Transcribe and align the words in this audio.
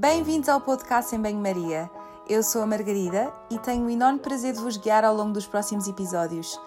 Bem-vindos 0.00 0.48
ao 0.48 0.62
podcast 0.62 1.14
em 1.14 1.20
Banho-Maria. 1.20 1.90
Eu 2.26 2.42
sou 2.42 2.62
a 2.62 2.66
Margarida 2.66 3.30
e 3.50 3.58
tenho 3.58 3.84
o 3.84 3.90
enorme 3.90 4.18
prazer 4.18 4.54
de 4.54 4.58
vos 4.58 4.78
guiar 4.78 5.04
ao 5.04 5.14
longo 5.14 5.34
dos 5.34 5.46
próximos 5.46 5.86
episódios. 5.86 6.58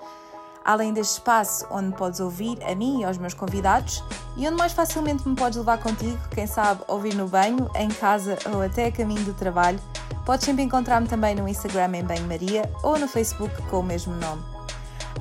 Além 0.63 0.93
deste 0.93 1.13
espaço 1.13 1.65
onde 1.71 1.97
podes 1.97 2.19
ouvir 2.19 2.63
a 2.63 2.75
mim 2.75 3.01
e 3.01 3.03
aos 3.03 3.17
meus 3.17 3.33
convidados 3.33 4.03
e 4.37 4.47
onde 4.47 4.55
mais 4.55 4.71
facilmente 4.71 5.27
me 5.27 5.35
podes 5.35 5.57
levar 5.57 5.81
contigo, 5.81 6.19
quem 6.29 6.45
sabe 6.45 6.83
ouvir 6.87 7.15
no 7.15 7.27
banho, 7.27 7.67
em 7.73 7.89
casa 7.89 8.37
ou 8.53 8.61
até 8.61 8.85
a 8.85 8.91
caminho 8.91 9.23
do 9.23 9.33
trabalho, 9.33 9.79
podes 10.27 10.45
sempre 10.45 10.61
encontrar-me 10.61 11.07
também 11.07 11.33
no 11.33 11.47
Instagram 11.47 11.97
em 11.97 12.03
Banho-Maria 12.03 12.71
ou 12.83 12.99
no 12.99 13.07
Facebook 13.07 13.59
com 13.63 13.79
o 13.79 13.83
mesmo 13.83 14.13
nome. 14.13 14.43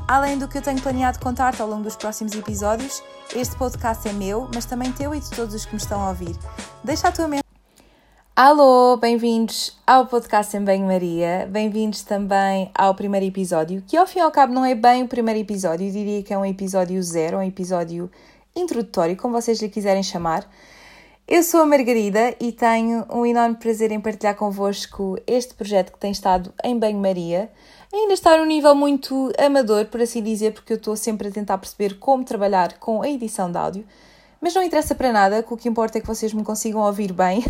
Além 0.06 0.36
do 0.36 0.46
que 0.48 0.58
eu 0.58 0.62
tenho 0.62 0.82
planeado 0.82 1.18
contar-te 1.18 1.62
ao 1.62 1.68
longo 1.68 1.84
dos 1.84 1.96
próximos 1.96 2.34
episódios, 2.34 3.02
este 3.34 3.56
podcast 3.56 4.06
é 4.06 4.12
meu, 4.12 4.50
mas 4.54 4.66
também 4.66 4.92
teu 4.92 5.14
e 5.14 5.20
de 5.20 5.30
todos 5.30 5.54
os 5.54 5.64
que 5.64 5.72
me 5.72 5.80
estão 5.80 5.98
a 5.98 6.10
ouvir. 6.10 6.36
Deixa 6.84 7.08
a 7.08 7.12
tua 7.12 7.26
mensagem. 7.26 7.41
Alô, 8.34 8.96
bem-vindos 8.96 9.76
ao 9.86 10.06
podcast 10.06 10.56
em 10.56 10.64
Banho-Maria, 10.64 11.46
bem-vindos 11.50 12.00
também 12.00 12.70
ao 12.74 12.94
primeiro 12.94 13.26
episódio, 13.26 13.84
que 13.86 13.94
ao 13.94 14.06
fim 14.06 14.20
e 14.20 14.22
ao 14.22 14.30
cabo 14.30 14.54
não 14.54 14.64
é 14.64 14.74
bem 14.74 15.02
o 15.02 15.06
primeiro 15.06 15.38
episódio, 15.38 15.86
eu 15.86 15.92
diria 15.92 16.22
que 16.22 16.32
é 16.32 16.38
um 16.38 16.46
episódio 16.46 17.02
zero, 17.02 17.36
um 17.36 17.42
episódio 17.42 18.10
introdutório, 18.56 19.18
como 19.18 19.38
vocês 19.38 19.60
lhe 19.60 19.68
quiserem 19.68 20.02
chamar. 20.02 20.50
Eu 21.28 21.42
sou 21.42 21.60
a 21.60 21.66
Margarida 21.66 22.34
e 22.40 22.52
tenho 22.52 23.04
um 23.12 23.26
enorme 23.26 23.56
prazer 23.56 23.92
em 23.92 24.00
partilhar 24.00 24.34
convosco 24.34 25.18
este 25.26 25.52
projeto 25.52 25.92
que 25.92 25.98
tem 25.98 26.10
estado 26.10 26.54
em 26.64 26.78
Banho-Maria. 26.78 27.50
Ainda 27.92 28.14
está 28.14 28.38
num 28.38 28.46
nível 28.46 28.74
muito 28.74 29.30
amador, 29.38 29.84
por 29.88 30.00
assim 30.00 30.22
dizer, 30.22 30.54
porque 30.54 30.72
eu 30.72 30.78
estou 30.78 30.96
sempre 30.96 31.28
a 31.28 31.30
tentar 31.30 31.58
perceber 31.58 31.98
como 31.98 32.24
trabalhar 32.24 32.78
com 32.78 33.02
a 33.02 33.08
edição 33.10 33.52
de 33.52 33.58
áudio. 33.58 33.84
Mas 34.42 34.54
não 34.54 34.62
interessa 34.64 34.92
para 34.92 35.12
nada, 35.12 35.46
o 35.48 35.56
que 35.56 35.68
importa 35.68 35.98
é 35.98 36.00
que 36.00 36.06
vocês 36.06 36.34
me 36.34 36.42
consigam 36.42 36.80
ouvir 36.80 37.12
bem 37.12 37.44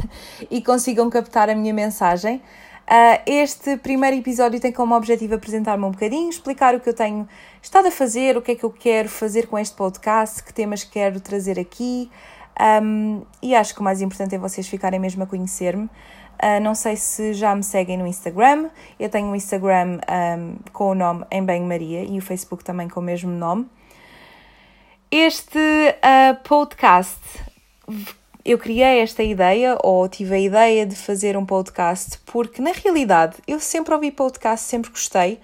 e 0.50 0.60
consigam 0.60 1.08
captar 1.08 1.48
a 1.48 1.54
minha 1.54 1.72
mensagem. 1.72 2.36
Uh, 2.36 3.22
este 3.24 3.78
primeiro 3.78 4.14
episódio 4.18 4.60
tem 4.60 4.70
como 4.70 4.94
objetivo 4.94 5.34
apresentar-me 5.34 5.82
um 5.86 5.90
bocadinho, 5.90 6.28
explicar 6.28 6.74
o 6.74 6.80
que 6.80 6.90
eu 6.90 6.92
tenho 6.92 7.26
estado 7.62 7.88
a 7.88 7.90
fazer, 7.90 8.36
o 8.36 8.42
que 8.42 8.52
é 8.52 8.54
que 8.54 8.64
eu 8.64 8.70
quero 8.70 9.08
fazer 9.08 9.46
com 9.46 9.58
este 9.58 9.74
podcast, 9.74 10.42
que 10.42 10.52
temas 10.52 10.84
quero 10.84 11.18
trazer 11.18 11.58
aqui. 11.58 12.10
Um, 12.60 13.22
e 13.40 13.54
acho 13.54 13.74
que 13.74 13.80
o 13.80 13.82
mais 13.82 14.02
importante 14.02 14.34
é 14.34 14.38
vocês 14.38 14.68
ficarem 14.68 15.00
mesmo 15.00 15.22
a 15.22 15.26
conhecer-me. 15.26 15.84
Uh, 15.84 16.60
não 16.60 16.74
sei 16.74 16.96
se 16.96 17.32
já 17.32 17.54
me 17.54 17.62
seguem 17.62 17.96
no 17.96 18.06
Instagram. 18.06 18.68
Eu 19.00 19.08
tenho 19.08 19.28
um 19.28 19.34
Instagram 19.34 19.98
um, 20.38 20.56
com 20.74 20.90
o 20.90 20.94
nome 20.94 21.24
Em 21.30 21.42
Bem 21.42 21.62
Maria 21.62 22.04
e 22.04 22.18
o 22.18 22.20
Facebook 22.20 22.62
também 22.62 22.86
com 22.86 23.00
o 23.00 23.02
mesmo 23.02 23.30
nome. 23.30 23.66
Este 25.14 25.58
uh, 25.58 26.42
podcast, 26.42 27.20
eu 28.42 28.56
criei 28.56 29.00
esta 29.00 29.22
ideia, 29.22 29.76
ou 29.82 30.08
tive 30.08 30.34
a 30.34 30.38
ideia 30.38 30.86
de 30.86 30.96
fazer 30.96 31.36
um 31.36 31.44
podcast, 31.44 32.18
porque 32.24 32.62
na 32.62 32.72
realidade 32.72 33.36
eu 33.46 33.60
sempre 33.60 33.92
ouvi 33.92 34.10
podcast, 34.10 34.66
sempre 34.66 34.90
gostei, 34.90 35.38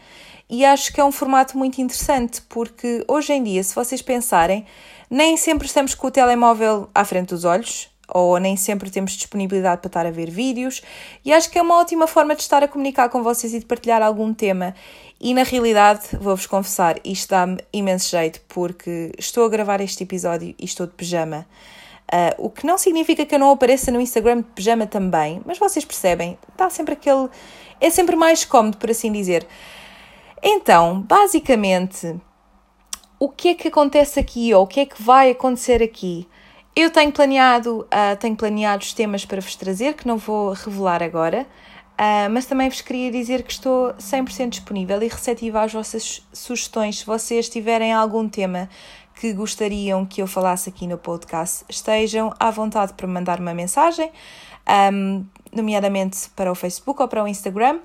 e 0.49 0.65
acho 0.65 0.91
que 0.91 0.99
é 0.99 1.05
um 1.05 1.13
formato 1.13 1.59
muito 1.59 1.83
interessante, 1.83 2.41
porque 2.49 3.05
hoje 3.07 3.35
em 3.35 3.43
dia, 3.43 3.63
se 3.63 3.75
vocês 3.75 4.01
pensarem, 4.01 4.65
nem 5.11 5.37
sempre 5.37 5.67
estamos 5.67 5.95
com 5.95 6.07
o 6.07 6.11
telemóvel 6.11 6.89
à 6.95 7.05
frente 7.05 7.29
dos 7.29 7.45
olhos, 7.45 7.91
ou 8.09 8.39
nem 8.39 8.57
sempre 8.57 8.91
temos 8.91 9.13
disponibilidade 9.13 9.81
para 9.81 9.89
estar 9.89 10.07
a 10.07 10.11
ver 10.11 10.31
vídeos, 10.31 10.83
e 11.25 11.33
acho 11.33 11.51
que 11.51 11.59
é 11.59 11.63
uma 11.63 11.79
ótima 11.79 12.07
forma 12.07 12.35
de 12.35 12.43
estar 12.43 12.63
a 12.63 12.69
comunicar 12.69 13.09
com 13.09 13.23
vocês 13.23 13.55
e 13.55 13.59
de 13.59 13.67
partilhar 13.67 14.03
algum 14.03 14.33
tema. 14.33 14.75
E 15.21 15.35
na 15.35 15.43
realidade, 15.43 16.17
vou-vos 16.21 16.47
confessar, 16.47 16.97
isto 17.05 17.31
dá-me 17.31 17.59
imenso 17.73 18.11
jeito, 18.11 18.41
porque 18.49 19.13
estou 19.19 19.45
a 19.45 19.49
gravar 19.49 19.81
este 19.81 20.05
episódio 20.05 20.55
e 20.59 20.65
estou 20.65 20.87
de 20.87 20.93
pijama. 20.93 21.47
Uh, 22.11 22.47
o 22.47 22.51
que 22.51 22.67
não 22.67 22.79
significa 22.79 23.27
que 23.27 23.35
eu 23.35 23.39
não 23.39 23.51
apareça 23.51 23.91
no 23.91 24.01
Instagram 24.01 24.39
de 24.39 24.45
pijama 24.55 24.87
também, 24.87 25.43
mas 25.45 25.59
vocês 25.59 25.85
percebem, 25.85 26.39
está 26.51 26.71
sempre 26.71 26.95
aquele. 26.95 27.29
É 27.81 27.91
sempre 27.91 28.17
mais 28.17 28.45
cómodo, 28.45 28.79
por 28.79 28.91
assim 28.91 29.13
dizer. 29.13 29.47
Então, 30.43 31.03
basicamente, 31.03 32.17
o 33.19 33.29
que 33.29 33.49
é 33.49 33.55
que 33.55 33.69
acontece 33.69 34.19
aqui 34.19 34.55
ou 34.55 34.63
o 34.63 34.67
que 34.67 34.81
é 34.81 34.87
que 34.87 35.03
vai 35.03 35.31
acontecer 35.31 35.83
aqui? 35.83 36.27
Eu 36.81 36.91
tenho 36.91 37.11
planeado, 37.11 37.81
uh, 37.81 38.17
tenho 38.21 38.37
planeado 38.37 38.85
os 38.85 38.93
temas 38.93 39.25
para 39.25 39.41
vos 39.41 39.57
trazer, 39.57 39.95
que 39.95 40.07
não 40.07 40.17
vou 40.17 40.53
revelar 40.53 41.03
agora, 41.03 41.45
uh, 41.95 42.31
mas 42.31 42.47
também 42.47 42.69
vos 42.69 42.81
queria 42.81 43.11
dizer 43.11 43.43
que 43.43 43.51
estou 43.51 43.93
100% 43.95 44.51
disponível 44.51 45.03
e 45.03 45.09
receptiva 45.09 45.63
às 45.63 45.73
vossas 45.73 46.25
sugestões. 46.33 47.01
Se 47.01 47.05
vocês 47.05 47.49
tiverem 47.49 47.93
algum 47.93 48.29
tema 48.29 48.69
que 49.21 49.33
gostariam 49.33 50.07
que 50.07 50.23
eu 50.23 50.29
falasse 50.29 50.69
aqui 50.69 50.87
no 50.87 50.97
podcast, 50.97 51.65
estejam 51.69 52.33
à 52.39 52.49
vontade 52.49 52.93
para 52.93 53.09
mandar 53.09 53.41
uma 53.41 53.53
mensagem, 53.53 54.13
um, 54.93 55.27
nomeadamente 55.53 56.31
para 56.37 56.53
o 56.53 56.55
Facebook 56.55 57.03
ou 57.03 57.09
para 57.09 57.25
o 57.25 57.27
Instagram 57.27 57.81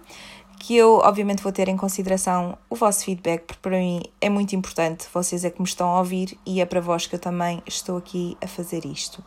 que 0.59 0.75
eu 0.75 0.95
obviamente 1.03 1.43
vou 1.43 1.51
ter 1.51 1.67
em 1.67 1.77
consideração 1.77 2.57
o 2.69 2.75
vosso 2.75 3.05
feedback, 3.05 3.43
porque 3.45 3.61
para 3.61 3.77
mim 3.77 4.01
é 4.21 4.29
muito 4.29 4.55
importante, 4.55 5.07
vocês 5.13 5.43
é 5.43 5.49
que 5.49 5.61
me 5.61 5.67
estão 5.67 5.89
a 5.89 5.99
ouvir 5.99 6.37
e 6.45 6.61
é 6.61 6.65
para 6.65 6.79
vós 6.79 7.05
que 7.05 7.15
eu 7.15 7.19
também 7.19 7.61
estou 7.65 7.97
aqui 7.97 8.37
a 8.41 8.47
fazer 8.47 8.85
isto. 8.85 9.23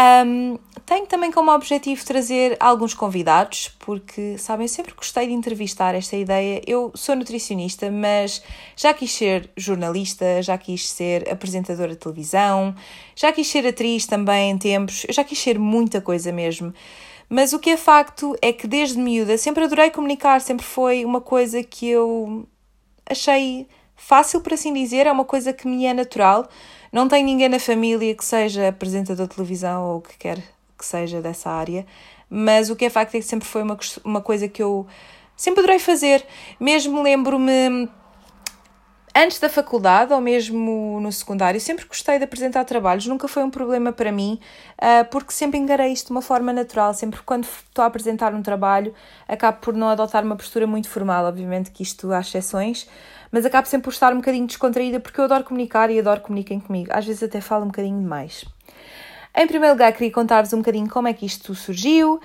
Um, 0.00 0.56
tenho 0.86 1.06
também 1.06 1.30
como 1.30 1.52
objetivo 1.52 2.04
trazer 2.04 2.56
alguns 2.60 2.94
convidados, 2.94 3.68
porque 3.80 4.38
sabem, 4.38 4.64
eu 4.64 4.68
sempre 4.68 4.94
gostei 4.94 5.26
de 5.26 5.32
entrevistar 5.32 5.94
esta 5.94 6.16
ideia. 6.16 6.62
Eu 6.66 6.90
sou 6.94 7.14
nutricionista, 7.14 7.90
mas 7.90 8.42
já 8.76 8.94
quis 8.94 9.12
ser 9.12 9.50
jornalista, 9.56 10.42
já 10.42 10.56
quis 10.56 10.88
ser 10.88 11.30
apresentadora 11.30 11.90
de 11.90 11.98
televisão, 11.98 12.74
já 13.14 13.32
quis 13.32 13.48
ser 13.48 13.66
atriz 13.66 14.06
também 14.06 14.52
em 14.52 14.58
tempos, 14.58 15.04
eu 15.06 15.12
já 15.12 15.24
quis 15.24 15.38
ser 15.38 15.58
muita 15.58 16.00
coisa 16.00 16.32
mesmo. 16.32 16.72
Mas 17.32 17.52
o 17.52 17.60
que 17.60 17.70
é 17.70 17.76
facto 17.76 18.36
é 18.42 18.52
que 18.52 18.66
desde 18.66 18.98
miúda 18.98 19.38
sempre 19.38 19.62
adorei 19.62 19.88
comunicar, 19.88 20.40
sempre 20.40 20.66
foi 20.66 21.04
uma 21.04 21.20
coisa 21.20 21.62
que 21.62 21.88
eu 21.88 22.44
achei 23.08 23.68
fácil, 23.94 24.40
por 24.40 24.52
assim 24.52 24.74
dizer, 24.74 25.06
é 25.06 25.12
uma 25.12 25.24
coisa 25.24 25.52
que 25.52 25.68
me 25.68 25.86
é 25.86 25.94
natural. 25.94 26.48
Não 26.92 27.06
tenho 27.06 27.24
ninguém 27.24 27.48
na 27.48 27.60
família 27.60 28.12
que 28.16 28.24
seja 28.24 28.68
apresentador 28.68 29.28
de 29.28 29.34
televisão 29.36 29.84
ou 29.84 30.00
que 30.00 30.18
quer 30.18 30.42
que 30.76 30.84
seja 30.84 31.20
dessa 31.20 31.50
área, 31.50 31.86
mas 32.28 32.68
o 32.68 32.74
que 32.74 32.86
é 32.86 32.90
facto 32.90 33.14
é 33.14 33.20
que 33.20 33.24
sempre 33.24 33.46
foi 33.46 33.62
uma, 33.62 33.78
uma 34.02 34.20
coisa 34.20 34.48
que 34.48 34.62
eu 34.62 34.86
sempre 35.36 35.60
adorei 35.60 35.78
fazer. 35.78 36.26
Mesmo 36.58 37.00
lembro-me 37.00 37.88
antes 39.14 39.38
da 39.38 39.48
faculdade 39.48 40.12
ou 40.12 40.20
mesmo 40.20 40.98
no 41.00 41.10
secundário, 41.10 41.60
sempre 41.60 41.84
gostei 41.84 42.18
de 42.18 42.24
apresentar 42.24 42.64
trabalhos, 42.64 43.06
nunca 43.06 43.26
foi 43.28 43.42
um 43.42 43.50
problema 43.50 43.92
para 43.92 44.12
mim, 44.12 44.40
uh, 44.78 45.04
porque 45.10 45.32
sempre 45.32 45.58
engarei 45.58 45.92
isto 45.92 46.06
de 46.06 46.12
uma 46.12 46.22
forma 46.22 46.52
natural. 46.52 46.94
Sempre 46.94 47.20
quando 47.22 47.44
estou 47.44 47.82
a 47.82 47.86
apresentar 47.86 48.34
um 48.34 48.42
trabalho, 48.42 48.94
acabo 49.26 49.58
por 49.58 49.74
não 49.74 49.88
adotar 49.88 50.24
uma 50.24 50.36
postura 50.36 50.66
muito 50.66 50.88
formal, 50.88 51.24
obviamente 51.24 51.70
que 51.70 51.82
isto 51.82 52.12
há 52.12 52.20
exceções, 52.20 52.88
mas 53.32 53.44
acabo 53.44 53.66
sempre 53.66 53.84
por 53.84 53.92
estar 53.92 54.12
um 54.12 54.16
bocadinho 54.16 54.46
descontraída 54.46 55.00
porque 55.00 55.20
eu 55.20 55.24
adoro 55.24 55.44
comunicar 55.44 55.90
e 55.90 55.98
adoro 55.98 56.20
que 56.20 56.26
comuniquem 56.26 56.60
comigo. 56.60 56.90
Às 56.92 57.06
vezes 57.06 57.22
até 57.22 57.40
falo 57.40 57.64
um 57.64 57.68
bocadinho 57.68 58.00
demais. 58.00 58.44
Em 59.36 59.46
primeiro 59.46 59.74
lugar, 59.74 59.92
queria 59.92 60.10
contar-vos 60.10 60.52
um 60.52 60.58
bocadinho 60.58 60.88
como 60.88 61.06
é 61.06 61.12
que 61.12 61.24
isto 61.24 61.54
surgiu. 61.54 62.20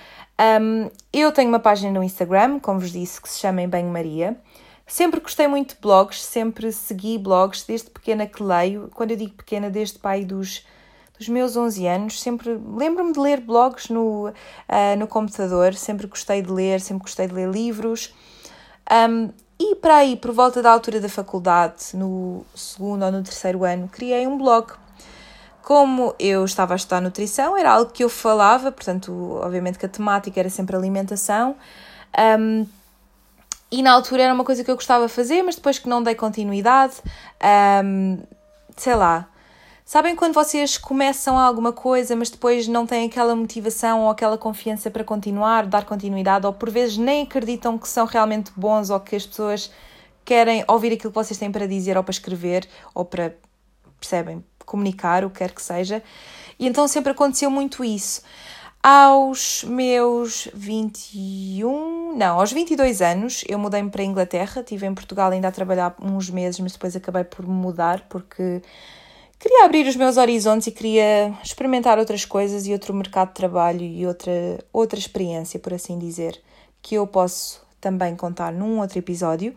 Eu 1.13 1.31
tenho 1.31 1.49
uma 1.49 1.59
página 1.59 1.91
no 1.91 2.03
Instagram, 2.03 2.59
como 2.59 2.79
vos 2.79 2.91
disse, 2.91 3.21
que 3.21 3.29
se 3.29 3.39
chama 3.39 3.61
Em 3.61 3.69
Banho 3.69 3.89
Maria. 3.89 4.35
Sempre 4.87 5.19
gostei 5.19 5.47
muito 5.47 5.73
de 5.73 5.81
blogs, 5.81 6.23
sempre 6.23 6.71
segui 6.71 7.17
blogs, 7.17 7.63
desde 7.63 7.89
pequena 7.89 8.27
que 8.27 8.43
leio. 8.43 8.89
Quando 8.93 9.11
eu 9.11 9.17
digo 9.17 9.33
pequena, 9.33 9.69
desde 9.69 9.97
pai 9.97 10.23
dos, 10.23 10.63
dos 11.17 11.27
meus 11.27 11.57
11 11.57 11.87
anos, 11.87 12.21
sempre 12.21 12.59
lembro-me 12.75 13.11
de 13.11 13.19
ler 13.19 13.41
blogs 13.41 13.89
no, 13.89 14.27
uh, 14.29 14.33
no 14.97 15.07
computador, 15.07 15.73
sempre 15.73 16.05
gostei 16.05 16.41
de 16.41 16.51
ler, 16.51 16.79
sempre 16.79 17.03
gostei 17.03 17.27
de 17.27 17.33
ler 17.33 17.49
livros. 17.49 18.13
Um, 19.09 19.31
e 19.57 19.75
para 19.75 19.97
aí, 19.97 20.15
por 20.15 20.31
volta 20.31 20.61
da 20.61 20.71
altura 20.71 20.99
da 20.99 21.09
faculdade, 21.09 21.95
no 21.95 22.45
segundo 22.53 23.05
ou 23.05 23.11
no 23.11 23.23
terceiro 23.23 23.63
ano, 23.63 23.87
criei 23.87 24.27
um 24.27 24.37
blog. 24.37 24.73
Como 25.63 26.13
eu 26.19 26.45
estava 26.45 26.73
a 26.73 26.75
estudar 26.75 27.01
nutrição, 27.01 27.57
era 27.57 27.71
algo 27.71 27.91
que 27.91 28.03
eu 28.03 28.09
falava, 28.09 28.71
portanto, 28.71 29.39
obviamente 29.41 29.79
que 29.79 29.85
a 29.85 29.89
temática 29.89 30.39
era 30.39 30.49
sempre 30.49 30.75
alimentação. 30.75 31.55
Um, 32.39 32.67
e 33.75 33.81
na 33.81 33.91
altura 33.91 34.23
era 34.23 34.33
uma 34.33 34.45
coisa 34.45 34.63
que 34.63 34.71
eu 34.71 34.75
gostava 34.75 35.05
de 35.05 35.11
fazer, 35.11 35.43
mas 35.43 35.55
depois 35.55 35.77
que 35.77 35.89
não 35.89 36.01
dei 36.01 36.15
continuidade, 36.15 36.95
um, 37.83 38.19
sei 38.77 38.95
lá. 38.95 39.27
Sabem 39.83 40.15
quando 40.15 40.33
vocês 40.33 40.77
começam 40.77 41.37
alguma 41.37 41.73
coisa, 41.73 42.15
mas 42.15 42.29
depois 42.29 42.69
não 42.69 42.87
têm 42.87 43.07
aquela 43.07 43.35
motivação 43.35 44.03
ou 44.03 44.09
aquela 44.09 44.37
confiança 44.37 44.89
para 44.89 45.03
continuar, 45.03 45.65
dar 45.67 45.83
continuidade, 45.83 46.45
ou 46.45 46.53
por 46.53 46.69
vezes 46.69 46.97
nem 46.97 47.23
acreditam 47.23 47.77
que 47.77 47.87
são 47.87 48.05
realmente 48.05 48.49
bons 48.55 48.89
ou 48.89 48.99
que 48.99 49.15
as 49.15 49.25
pessoas 49.25 49.69
querem 50.23 50.63
ouvir 50.69 50.93
aquilo 50.93 51.11
que 51.11 51.15
vocês 51.19 51.37
têm 51.37 51.51
para 51.51 51.67
dizer 51.67 51.97
ou 51.97 52.03
para 52.03 52.11
escrever 52.13 52.67
ou 52.93 53.03
para, 53.03 53.35
percebem, 53.99 54.43
comunicar, 54.65 55.25
o 55.25 55.29
que 55.29 55.39
quer 55.39 55.51
que 55.51 55.61
seja. 55.61 56.01
E 56.57 56.65
então 56.65 56.87
sempre 56.87 57.11
aconteceu 57.11 57.51
muito 57.51 57.83
isso. 57.83 58.21
Aos 58.87 59.63
meus 59.63 60.47
21, 60.53 62.15
não, 62.15 62.39
aos 62.39 62.51
22 62.51 63.01
anos, 63.01 63.43
eu 63.49 63.57
mudei-me 63.57 63.89
para 63.89 64.03
a 64.03 64.05
Inglaterra. 64.05 64.61
Estive 64.61 64.85
em 64.85 64.93
Portugal 64.93 65.31
ainda 65.31 65.47
a 65.47 65.51
trabalhar 65.51 65.95
uns 65.99 66.29
meses, 66.29 66.59
mas 66.59 66.73
depois 66.73 66.95
acabei 66.95 67.23
por 67.23 67.47
mudar 67.47 68.05
porque 68.07 68.61
queria 69.39 69.65
abrir 69.65 69.87
os 69.87 69.95
meus 69.95 70.17
horizontes 70.17 70.67
e 70.67 70.71
queria 70.71 71.33
experimentar 71.43 71.97
outras 71.97 72.25
coisas 72.25 72.67
e 72.67 72.73
outro 72.73 72.93
mercado 72.93 73.29
de 73.29 73.33
trabalho 73.33 73.81
e 73.81 74.05
outra, 74.05 74.63
outra 74.71 74.99
experiência, 74.99 75.59
por 75.59 75.73
assim 75.73 75.97
dizer, 75.97 76.39
que 76.79 76.93
eu 76.93 77.07
posso 77.07 77.65
também 77.81 78.15
contar 78.15 78.53
num 78.53 78.79
outro 78.81 78.99
episódio. 78.99 79.55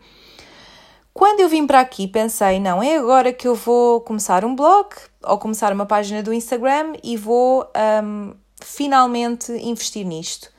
Quando 1.13 1.41
eu 1.41 1.49
vim 1.49 1.67
para 1.67 1.81
aqui, 1.81 2.07
pensei, 2.07 2.59
não, 2.59 2.81
é 2.81 2.97
agora 2.97 3.31
que 3.31 3.47
eu 3.47 3.53
vou 3.53 4.01
começar 4.01 4.43
um 4.43 4.55
blog 4.55 4.87
ou 5.21 5.37
começar 5.37 5.71
uma 5.71 5.85
página 5.85 6.23
do 6.23 6.33
Instagram 6.33 6.93
e 7.03 7.15
vou 7.15 7.71
um, 8.03 8.33
finalmente 8.61 9.51
investir 9.51 10.05
nisto. 10.05 10.51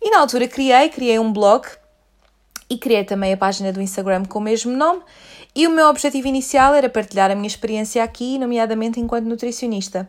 E 0.00 0.10
na 0.10 0.20
altura 0.20 0.48
criei, 0.48 0.88
criei 0.88 1.18
um 1.18 1.32
blog 1.32 1.66
e 2.68 2.78
criei 2.78 3.04
também 3.04 3.32
a 3.32 3.36
página 3.36 3.72
do 3.72 3.80
Instagram 3.80 4.24
com 4.24 4.38
o 4.38 4.42
mesmo 4.42 4.72
nome. 4.72 5.02
E 5.54 5.66
o 5.66 5.70
meu 5.70 5.86
objetivo 5.86 6.26
inicial 6.26 6.74
era 6.74 6.88
partilhar 6.88 7.30
a 7.30 7.34
minha 7.34 7.46
experiência 7.46 8.02
aqui, 8.02 8.38
nomeadamente 8.38 8.98
enquanto 8.98 9.26
nutricionista, 9.26 10.08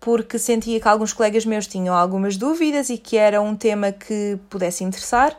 porque 0.00 0.38
sentia 0.38 0.80
que 0.80 0.88
alguns 0.88 1.12
colegas 1.12 1.46
meus 1.46 1.66
tinham 1.66 1.94
algumas 1.94 2.36
dúvidas 2.36 2.90
e 2.90 2.98
que 2.98 3.16
era 3.16 3.40
um 3.40 3.54
tema 3.54 3.92
que 3.92 4.38
pudesse 4.50 4.82
interessar 4.82 5.38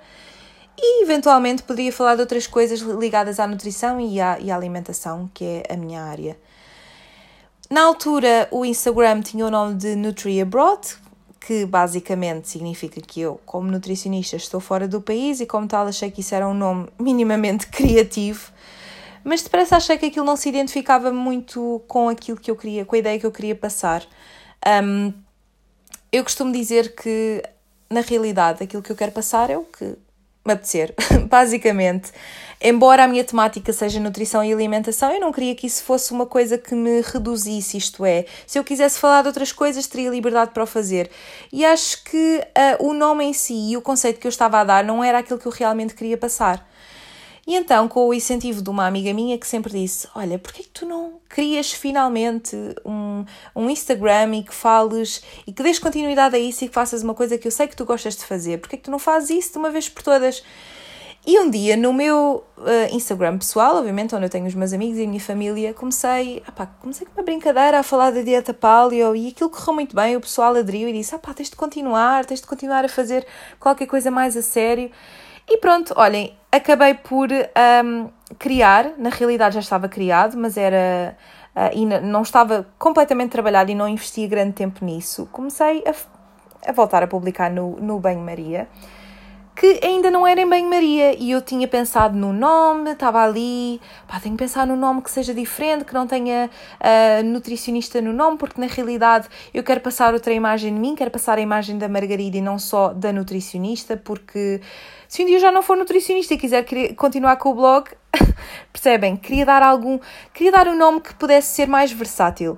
e 0.78 1.04
eventualmente 1.04 1.64
poderia 1.64 1.92
falar 1.92 2.16
de 2.16 2.22
outras 2.22 2.48
coisas 2.48 2.80
ligadas 2.80 3.40
à 3.40 3.48
nutrição 3.48 4.00
e 4.00 4.20
à, 4.20 4.40
e 4.40 4.50
à 4.50 4.56
alimentação, 4.56 5.30
que 5.34 5.46
é 5.46 5.74
a 5.74 5.78
minha 5.78 6.02
área. 6.04 6.38
Na 7.70 7.84
altura, 7.84 8.48
o 8.52 8.66
Instagram 8.66 9.22
tinha 9.22 9.46
o 9.46 9.52
nome 9.52 9.76
de 9.76 9.96
Nutri 9.96 10.42
Abroad, 10.42 10.96
que 11.46 11.66
basicamente 11.66 12.48
significa 12.48 13.02
que 13.02 13.20
eu, 13.20 13.40
como 13.46 13.70
nutricionista, 13.70 14.38
estou 14.38 14.62
fora 14.62 14.88
do 14.88 15.02
país 15.02 15.42
e, 15.42 15.46
como 15.46 15.68
tal, 15.68 15.88
achei 15.88 16.10
que 16.10 16.22
isso 16.22 16.34
era 16.34 16.48
um 16.48 16.54
nome 16.54 16.88
minimamente 16.98 17.68
criativo. 17.68 18.52
Mas 19.24 19.42
depressa 19.42 19.78
achei 19.78 19.98
que 19.98 20.06
aquilo 20.06 20.26
não 20.26 20.36
se 20.36 20.50
identificava 20.50 21.12
muito 21.12 21.82
com 21.88 22.10
aquilo 22.10 22.38
que 22.38 22.50
eu 22.50 22.56
queria, 22.56 22.86
com 22.86 22.96
a 22.96 23.00
ideia 23.00 23.20
que 23.20 23.26
eu 23.26 23.32
queria 23.32 23.56
passar. 23.56 24.06
Um, 24.84 25.14
eu 26.12 26.24
costumo 26.24 26.52
dizer 26.52 26.96
que, 26.96 27.44
na 27.90 28.02
realidade, 28.02 28.64
aquilo 28.64 28.82
que 28.82 28.92
eu 28.92 28.96
quero 28.96 29.12
passar 29.12 29.50
é 29.50 29.58
o 29.58 29.64
que 29.64 29.98
me 30.46 30.54
apetecer, 30.54 30.94
basicamente. 31.30 32.12
Embora 32.66 33.04
a 33.04 33.08
minha 33.08 33.24
temática 33.24 33.74
seja 33.74 34.00
nutrição 34.00 34.44
e 34.44 34.54
alimentação, 34.54 35.12
eu 35.12 35.20
não 35.20 35.34
queria 35.34 35.54
que 35.54 35.68
isso 35.68 35.84
fosse 35.84 36.14
uma 36.14 36.26
coisa 36.26 36.58
que 36.58 36.74
me 36.74 37.02
reduzisse, 37.02 37.78
isto 37.78 38.06
é, 38.06 38.26
se 38.48 38.58
eu 38.58 38.64
quisesse 38.64 39.00
falar 39.00 39.22
de 39.22 39.28
outras 39.28 39.52
coisas, 39.52 39.86
teria 39.86 40.10
liberdade 40.10 40.52
para 40.52 40.64
o 40.64 40.68
fazer. 40.68 41.10
E 41.52 41.66
acho 41.66 42.04
que 42.06 42.42
uh, 42.80 42.88
o 42.88 42.94
nome 42.94 43.26
em 43.26 43.34
si 43.34 43.72
e 43.72 43.78
o 43.78 43.82
conceito 43.82 44.20
que 44.20 44.28
eu 44.28 44.30
estava 44.30 44.60
a 44.60 44.64
dar 44.64 44.84
não 44.84 45.04
era 45.04 45.20
aquilo 45.20 45.38
que 45.38 45.46
eu 45.46 45.52
realmente 45.52 45.94
queria 45.94 46.18
passar. 46.18 46.66
E 47.46 47.56
então, 47.56 47.90
com 47.90 48.08
o 48.08 48.14
incentivo 48.14 48.62
de 48.62 48.70
uma 48.70 48.88
amiga 48.88 49.14
minha 49.14 49.38
que 49.38 49.46
sempre 49.46 49.74
disse: 49.74 50.08
Olha, 50.16 50.40
porquê 50.40 50.64
que 50.64 50.70
tu 50.70 50.86
não 50.86 51.20
crias 51.28 51.74
finalmente 51.74 52.56
um, 52.86 53.26
um 53.54 53.70
Instagram 53.70 54.36
e 54.36 54.44
que 54.44 54.54
fales 54.54 55.22
e 55.46 55.52
que 55.52 55.62
dês 55.62 55.78
continuidade 55.78 56.36
a 56.36 56.40
isso 56.40 56.64
e 56.64 56.70
que 56.70 56.74
faças 56.74 57.04
uma 57.04 57.14
coisa 57.14 57.38
que 57.38 57.48
eu 57.48 57.52
sei 57.52 57.68
que 57.68 57.76
tu 57.76 57.84
gostas 57.84 58.16
de 58.16 58.24
fazer? 58.24 58.60
Porquê 58.60 58.78
que 58.78 58.84
tu 58.84 58.92
não 58.92 59.00
fazes 59.00 59.30
isso 59.30 59.52
de 59.54 59.58
uma 59.58 59.70
vez 59.70 59.90
por 59.90 60.04
todas? 60.04 60.42
E 61.26 61.40
um 61.40 61.50
dia, 61.50 61.78
no 61.78 61.94
meu 61.94 62.44
uh, 62.58 62.96
Instagram 62.96 63.38
pessoal, 63.38 63.78
obviamente, 63.78 64.14
onde 64.14 64.26
eu 64.26 64.30
tenho 64.30 64.46
os 64.46 64.54
meus 64.54 64.74
amigos 64.74 64.98
e 64.98 65.06
a 65.06 65.08
minha 65.08 65.22
família, 65.22 65.74
comecei, 65.74 66.44
apá, 66.46 66.66
comecei 66.66 67.08
com 67.08 67.14
uma 67.14 67.24
brincadeira 67.24 67.80
a 67.80 67.84
falar 67.84 68.12
da 68.12 68.22
dieta 68.22 68.54
paleo 68.54 69.16
e 69.16 69.30
aquilo 69.30 69.50
correu 69.50 69.74
muito 69.74 69.96
bem, 69.96 70.18
o 70.18 70.22
pessoal 70.22 70.54
aderiu 70.54 70.90
e 70.90 70.94
disse, 70.94 71.16
ah 71.16 71.34
tens 71.34 71.50
de 71.50 71.56
continuar, 71.56 72.26
tens 72.26 72.42
de 72.42 72.48
continuar 72.48 72.84
a 72.84 72.90
fazer 72.90 73.26
qualquer 73.58 73.88
coisa 73.88 74.12
mais 74.12 74.36
a 74.36 74.42
sério. 74.42 74.92
E 75.48 75.58
pronto, 75.60 75.94
olhem, 75.96 76.36
acabei 76.56 76.94
por 76.94 77.30
um, 77.32 78.10
criar, 78.38 78.94
na 78.98 79.10
realidade 79.10 79.56
já 79.56 79.62
estava 79.62 79.90
criado, 79.90 80.38
mas 80.38 80.56
era. 80.56 81.18
Uh, 81.56 81.78
e 81.78 81.86
não 81.86 82.24
estava 82.24 82.66
completamente 82.80 83.30
trabalhado 83.30 83.70
e 83.70 83.76
não 83.76 83.88
investia 83.88 84.28
grande 84.28 84.54
tempo 84.54 84.84
nisso. 84.84 85.30
Comecei 85.32 85.84
a, 85.86 86.70
a 86.70 86.72
voltar 86.72 87.04
a 87.04 87.08
publicar 87.08 87.52
no, 87.52 87.80
no 87.80 88.00
Banho 88.00 88.22
Maria 88.22 88.68
que 89.56 89.80
ainda 89.84 90.10
não 90.10 90.26
era 90.26 90.42
em 90.42 90.50
banho-maria 90.50 91.16
e 91.18 91.32
eu 91.32 91.42
tinha 91.42 91.68
pensado 91.68 92.18
no 92.18 92.34
nome, 92.34 92.92
estava 92.92 93.24
ali, 93.24 93.80
pá, 94.08 94.20
tenho 94.20 94.36
que 94.36 94.44
pensar 94.44 94.66
no 94.66 94.76
nome 94.76 95.02
que 95.02 95.12
seja 95.12 95.34
diferente, 95.34 95.86
que 95.86 95.94
não 95.94 96.08
tenha 96.08 96.50
uh, 96.50 97.24
nutricionista 97.24 98.02
no 98.02 98.12
nome, 98.12 98.38
porque 98.38 98.60
na 98.60 98.66
realidade 98.66 99.28
eu 99.54 99.64
quero 99.64 99.80
passar 99.80 100.14
outra 100.14 100.34
imagem 100.34 100.74
de 100.74 100.80
mim, 100.80 100.96
quero 100.96 101.12
passar 101.12 101.38
a 101.38 101.42
imagem 101.42 101.78
da 101.78 101.88
Margarida 101.88 102.38
e 102.38 102.42
não 102.42 102.58
só 102.58 102.94
da 102.94 103.14
nutricionista, 103.14 103.96
porque 103.96 104.60
se 105.08 105.22
um 105.22 105.28
dia 105.28 105.38
eu 105.38 105.42
já 105.42 105.52
não 105.52 105.62
for 105.62 105.78
nutricionista 105.78 106.34
e 106.34 106.38
quiser 106.38 106.66
continuar 106.96 107.36
com 107.36 107.50
o 107.50 107.54
blog, 107.54 107.92
percebem? 108.74 109.16
Queria 109.16 109.46
dar 109.46 109.62
algum, 109.62 110.00
queria 110.34 110.52
dar 110.52 110.68
um 110.68 110.76
nome 110.76 111.00
que 111.00 111.14
pudesse 111.14 111.54
ser 111.56 111.68
mais 111.68 111.92
versátil. 111.92 112.58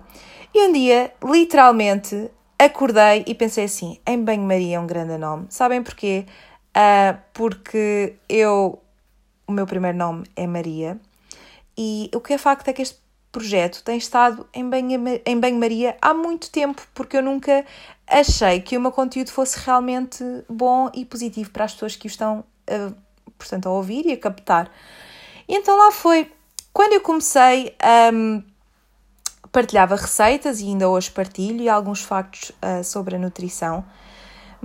E 0.54 0.66
um 0.66 0.72
dia, 0.72 1.12
literalmente, 1.22 2.32
acordei 2.58 3.26
e 3.28 3.36
pensei 3.36 3.66
assim: 3.66 4.00
em 4.08 4.24
banho-maria 4.24 4.78
é 4.78 4.80
um 4.80 4.88
grande 4.88 5.18
nome. 5.18 5.48
Sabem 5.50 5.84
porquê? 5.84 6.26
Uh, 6.76 7.18
porque 7.34 8.16
eu, 8.28 8.82
o 9.48 9.52
meu 9.52 9.66
primeiro 9.66 9.98
nome 9.98 10.26
é 10.36 10.46
Maria, 10.46 11.00
e 11.78 12.10
o 12.14 12.20
que 12.20 12.34
é 12.34 12.38
facto 12.38 12.68
é 12.68 12.74
que 12.74 12.82
este 12.82 12.98
projeto 13.32 13.84
tem 13.84 13.98
estado 13.98 14.48
em 14.54 14.70
banho-maria 15.40 15.98
há 16.02 16.14
muito 16.14 16.50
tempo, 16.50 16.82
porque 16.94 17.18
eu 17.18 17.22
nunca 17.22 17.66
achei 18.08 18.62
que 18.62 18.78
o 18.78 18.82
meu 18.82 18.92
conteúdo 18.92 19.30
fosse 19.30 19.60
realmente 19.60 20.24
bom 20.48 20.90
e 20.94 21.04
positivo 21.04 21.52
para 21.52 21.66
as 21.66 21.74
pessoas 21.74 21.96
que 21.96 22.08
o 22.08 22.10
estão, 22.10 22.46
uh, 22.70 22.96
portanto, 23.38 23.68
a 23.68 23.72
ouvir 23.72 24.06
e 24.06 24.14
a 24.14 24.18
captar. 24.18 24.72
E 25.48 25.56
então 25.56 25.78
lá 25.78 25.92
foi. 25.92 26.32
Quando 26.72 26.94
eu 26.94 27.02
comecei, 27.02 27.76
um, 28.14 28.42
partilhava 29.52 29.96
receitas 29.96 30.60
e 30.60 30.66
ainda 30.66 30.90
hoje 30.90 31.10
partilho 31.10 31.62
e 31.62 31.70
alguns 31.70 32.02
factos 32.02 32.52
uh, 32.52 32.84
sobre 32.84 33.16
a 33.16 33.20
nutrição 33.20 33.86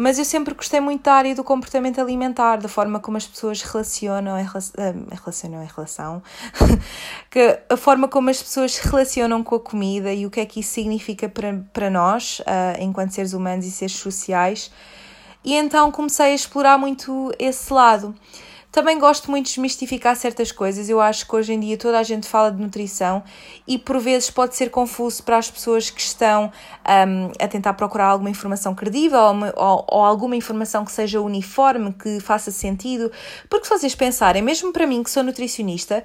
mas 0.01 0.19
eu 0.19 0.25
sempre 0.25 0.55
gostei 0.55 0.81
muito 0.81 1.03
da 1.03 1.13
área 1.13 1.35
do 1.35 1.45
comportamento 1.45 2.01
alimentar, 2.01 2.57
da 2.57 2.69
forma 2.69 2.99
como 2.99 3.19
as 3.19 3.27
pessoas 3.27 3.61
relacionam 3.61 4.39
em, 4.39 4.45
eh, 4.45 4.95
relacionam 5.13 5.63
em 5.63 5.67
relação, 5.67 6.23
que 7.31 7.61
a 7.69 7.77
forma 7.77 8.09
como 8.09 8.31
as 8.31 8.43
pessoas 8.43 8.77
se 8.77 8.89
relacionam 8.89 9.43
com 9.43 9.57
a 9.57 9.61
comida 9.61 10.11
e 10.11 10.25
o 10.25 10.31
que 10.31 10.41
é 10.41 10.47
que 10.47 10.61
isso 10.61 10.73
significa 10.73 11.29
para, 11.29 11.63
para 11.71 11.91
nós, 11.91 12.41
uh, 12.41 12.81
enquanto 12.81 13.11
seres 13.11 13.35
humanos 13.35 13.67
e 13.67 13.71
seres 13.71 13.95
sociais. 13.97 14.71
E 15.45 15.55
então 15.55 15.93
comecei 15.93 16.33
a 16.33 16.35
explorar 16.35 16.79
muito 16.79 17.31
esse 17.39 17.71
lado. 17.71 18.15
Também 18.73 19.01
gosto 19.01 19.31
muito 19.31 19.47
de 19.47 19.53
desmistificar 19.55 20.15
certas 20.15 20.53
coisas. 20.53 20.89
Eu 20.89 21.01
acho 21.01 21.27
que 21.27 21.35
hoje 21.35 21.53
em 21.53 21.59
dia 21.59 21.77
toda 21.77 21.99
a 21.99 22.05
gente 22.05 22.29
fala 22.29 22.53
de 22.53 22.63
nutrição 22.63 23.23
e 23.67 23.77
por 23.77 23.99
vezes 23.99 24.31
pode 24.31 24.55
ser 24.55 24.71
confuso 24.71 25.25
para 25.25 25.39
as 25.39 25.51
pessoas 25.51 25.91
que 25.91 26.01
estão 26.01 26.53
um, 26.87 27.33
a 27.45 27.49
tentar 27.49 27.75
procurar 27.75 28.07
alguma 28.07 28.31
informação 28.31 28.73
credível 28.73 29.19
ou, 29.57 29.85
ou, 29.89 30.05
alguma 30.05 30.37
informação 30.37 30.85
que 30.85 30.93
seja 30.93 31.21
uniforme, 31.21 31.93
que 31.93 32.21
faça 32.21 32.53
sentido. 32.53 33.11
Porque 33.49 33.67
se 33.67 33.77
vocês 33.77 33.95
pensarem, 33.97 34.41
mesmo 34.41 34.73
para 34.73 34.87
mim 34.87 35.03
que 35.03 35.11
sou 35.11 35.25
nutricionista, 35.25 36.05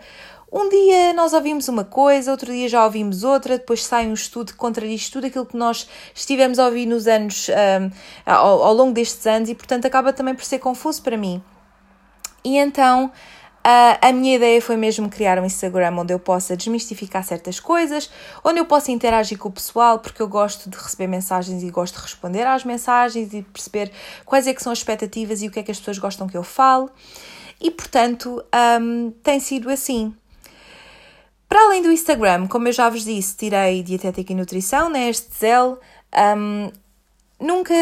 um 0.51 0.67
dia 0.67 1.13
nós 1.13 1.33
ouvimos 1.33 1.67
uma 1.67 1.83
coisa, 1.83 2.31
outro 2.31 2.51
dia 2.51 2.67
já 2.67 2.83
ouvimos 2.83 3.23
outra, 3.23 3.59
depois 3.59 3.83
sai 3.83 4.07
um 4.07 4.13
estudo 4.13 4.53
que 4.53 4.57
contradiz 4.57 5.07
tudo 5.09 5.27
aquilo 5.27 5.45
que 5.45 5.57
nós 5.57 5.87
estivemos 6.15 6.57
a 6.57 6.65
ouvir 6.65 6.87
nos 6.87 7.05
anos, 7.05 7.47
um, 7.49 7.91
ao, 8.25 8.63
ao 8.63 8.73
longo 8.73 8.93
destes 8.93 9.27
anos, 9.27 9.49
e 9.49 9.55
portanto 9.55 9.85
acaba 9.85 10.11
também 10.11 10.33
por 10.33 10.43
ser 10.43 10.57
confuso 10.57 11.03
para 11.03 11.15
mim. 11.15 11.43
E 12.45 12.57
então 12.57 13.11
a 13.99 14.11
minha 14.11 14.35
ideia 14.35 14.61
foi 14.61 14.77
mesmo 14.77 15.09
criar 15.09 15.39
um 15.39 15.45
Instagram 15.45 15.95
onde 15.97 16.13
eu 16.13 16.19
possa 16.19 16.55
desmistificar 16.55 17.23
certas 17.23 17.59
coisas, 17.59 18.11
onde 18.43 18.59
eu 18.59 18.65
possa 18.65 18.91
interagir 18.91 19.39
com 19.39 19.49
o 19.49 19.51
pessoal, 19.51 19.97
porque 19.97 20.21
eu 20.21 20.27
gosto 20.27 20.69
de 20.69 20.77
receber 20.77 21.07
mensagens 21.07 21.63
e 21.63 21.71
gosto 21.71 21.95
de 21.95 22.01
responder 22.03 22.45
às 22.45 22.63
mensagens 22.63 23.33
e 23.33 23.41
perceber 23.41 23.91
quais 24.23 24.45
é 24.45 24.53
que 24.53 24.61
são 24.61 24.71
as 24.71 24.77
expectativas 24.77 25.41
e 25.41 25.47
o 25.47 25.51
que 25.51 25.59
é 25.59 25.63
que 25.63 25.71
as 25.71 25.79
pessoas 25.79 25.97
gostam 25.97 26.27
que 26.27 26.37
eu 26.37 26.43
fale. 26.43 26.87
E 27.59 27.71
portanto, 27.71 28.45
um, 28.79 29.09
tem 29.23 29.39
sido 29.39 29.71
assim. 29.71 30.15
Para 31.49 31.65
além 31.65 31.81
do 31.81 31.91
Instagram, 31.91 32.45
como 32.47 32.67
eu 32.67 32.71
já 32.71 32.87
vos 32.87 33.03
disse, 33.03 33.35
tirei 33.35 33.81
dietética 33.81 34.31
e 34.31 34.35
nutrição, 34.35 34.89
né, 34.89 35.09
este 35.09 35.35
Zel, 35.35 35.79
um, 36.37 36.71
nunca 37.39 37.73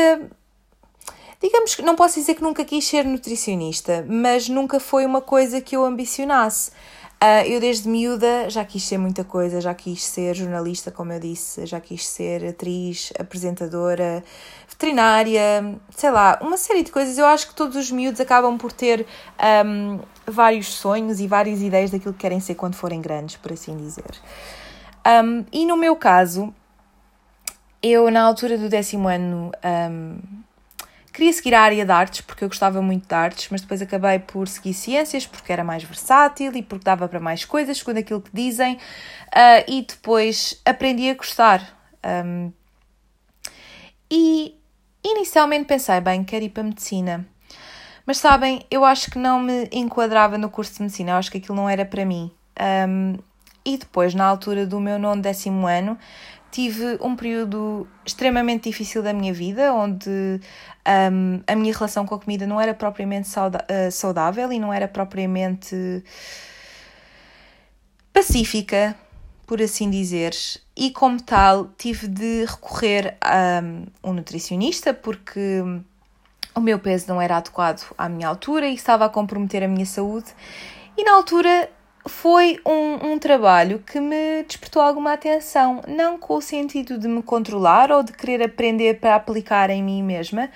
digamos 1.43 1.75
que 1.75 1.81
não 1.81 1.93
posso 1.93 2.17
dizer 2.17 2.35
que 2.35 2.41
nunca 2.41 2.63
quis 2.63 2.87
ser 2.87 3.03
nutricionista, 3.03 4.05
mas 4.07 4.47
nunca 4.47 4.79
foi 4.79 5.05
uma 5.05 5.19
coisa 5.19 5.59
que 5.59 5.75
eu 5.75 5.83
ambicionasse. 5.83 6.71
Uh, 7.21 7.45
eu 7.45 7.59
desde 7.59 7.87
miúda 7.87 8.49
já 8.49 8.63
quis 8.63 8.83
ser 8.83 8.97
muita 8.97 9.23
coisa, 9.25 9.59
já 9.59 9.73
quis 9.73 10.03
ser 10.03 10.35
jornalista, 10.35 10.89
como 10.89 11.11
eu 11.11 11.19
disse, 11.19 11.65
já 11.65 11.79
quis 11.79 12.05
ser 12.07 12.45
atriz, 12.45 13.11
apresentadora, 13.19 14.23
veterinária, 14.67 15.79
sei 15.89 16.11
lá, 16.11 16.39
uma 16.41 16.57
série 16.57 16.83
de 16.83 16.91
coisas. 16.91 17.17
Eu 17.17 17.25
acho 17.25 17.49
que 17.49 17.55
todos 17.55 17.75
os 17.75 17.91
miúdos 17.91 18.21
acabam 18.21 18.57
por 18.57 18.71
ter 18.71 19.05
um, 19.65 19.99
vários 20.25 20.67
sonhos 20.67 21.19
e 21.19 21.27
várias 21.27 21.61
ideias 21.61 21.91
daquilo 21.91 22.13
que 22.13 22.19
querem 22.19 22.39
ser 22.39 22.55
quando 22.55 22.75
forem 22.75 23.01
grandes, 23.01 23.35
por 23.35 23.51
assim 23.51 23.75
dizer. 23.75 24.19
Um, 25.05 25.45
e 25.51 25.65
no 25.65 25.75
meu 25.77 25.95
caso, 25.95 26.53
eu 27.81 28.09
na 28.09 28.21
altura 28.21 28.57
do 28.57 28.69
décimo 28.69 29.07
ano 29.07 29.51
um, 29.63 30.42
queria 31.13 31.31
seguir 31.31 31.53
a 31.53 31.61
área 31.61 31.85
de 31.85 31.91
artes, 31.91 32.21
porque 32.21 32.43
eu 32.43 32.47
gostava 32.49 32.81
muito 32.81 33.07
de 33.07 33.13
artes, 33.13 33.47
mas 33.51 33.61
depois 33.61 33.81
acabei 33.81 34.17
por 34.17 34.47
seguir 34.47 34.73
ciências, 34.73 35.27
porque 35.27 35.53
era 35.53 35.63
mais 35.63 35.83
versátil 35.83 36.51
e 36.55 36.63
porque 36.63 36.83
dava 36.83 37.07
para 37.07 37.19
mais 37.19 37.45
coisas, 37.45 37.77
segundo 37.77 37.99
aquilo 37.99 38.19
que 38.19 38.31
dizem, 38.33 38.75
uh, 38.75 39.63
e 39.67 39.83
depois 39.83 40.59
aprendi 40.65 41.09
a 41.09 41.13
gostar. 41.13 41.61
Um, 42.25 42.51
e 44.09 44.59
inicialmente 45.03 45.65
pensei, 45.65 46.01
bem, 46.01 46.23
quero 46.23 46.45
ir 46.45 46.49
para 46.49 46.61
a 46.61 46.65
medicina. 46.65 47.27
Mas 48.05 48.17
sabem, 48.17 48.65
eu 48.69 48.83
acho 48.83 49.11
que 49.11 49.17
não 49.17 49.39
me 49.39 49.69
enquadrava 49.71 50.37
no 50.37 50.49
curso 50.49 50.73
de 50.73 50.81
medicina, 50.81 51.11
eu 51.11 51.15
acho 51.15 51.31
que 51.31 51.37
aquilo 51.37 51.55
não 51.55 51.69
era 51.69 51.85
para 51.85 52.03
mim. 52.03 52.31
Um, 52.89 53.17
e 53.65 53.77
depois, 53.77 54.13
na 54.13 54.25
altura 54.25 54.65
do 54.65 54.79
meu 54.79 54.99
nono 54.99 55.21
décimo 55.21 55.67
ano, 55.67 55.97
tive 56.53 56.99
um 57.01 57.15
período 57.15 57.87
extremamente 58.05 58.69
difícil 58.69 59.01
da 59.01 59.11
minha 59.11 59.33
vida, 59.33 59.73
onde 59.73 60.39
um, 61.11 61.41
a 61.47 61.55
minha 61.55 61.73
relação 61.73 62.05
com 62.05 62.13
a 62.13 62.19
comida 62.19 62.45
não 62.45 62.61
era 62.61 62.75
propriamente 62.75 63.27
uh, 63.27 63.91
saudável 63.91 64.51
e 64.53 64.59
não 64.59 64.71
era 64.71 64.87
propriamente 64.87 66.03
pacífica, 68.13 68.95
por 69.47 69.59
assim 69.63 69.89
dizer. 69.89 70.35
E 70.75 70.91
como 70.91 71.19
tal, 71.19 71.69
tive 71.75 72.07
de 72.07 72.45
recorrer 72.45 73.17
a 73.19 73.59
um 74.03 74.13
nutricionista 74.13 74.93
porque 74.93 75.63
o 76.53 76.61
meu 76.61 76.77
peso 76.77 77.05
não 77.07 77.19
era 77.19 77.37
adequado 77.37 77.83
à 77.97 78.07
minha 78.07 78.27
altura 78.27 78.67
e 78.67 78.75
estava 78.75 79.05
a 79.05 79.09
comprometer 79.09 79.63
a 79.63 79.67
minha 79.67 79.87
saúde. 79.87 80.27
E 80.95 81.03
na 81.03 81.13
altura 81.13 81.67
foi 82.05 82.59
um, 82.65 83.13
um, 83.13 83.19
trabalho 83.19 83.79
que 83.79 83.99
me 83.99 84.43
despertou 84.43 84.81
alguma 84.81 85.13
atenção, 85.13 85.81
não 85.87 86.17
com 86.17 86.35
o 86.35 86.41
sentido 86.41 86.97
de 86.97 87.07
me 87.07 87.23
controlar 87.23 87.91
ou 87.91 88.03
de 88.03 88.11
querer 88.11 88.43
aprender 88.43 88.99
para 88.99 89.15
aplicar 89.15 89.69
em 89.69 89.81
mim 89.81 90.03
mesma, 90.03 90.49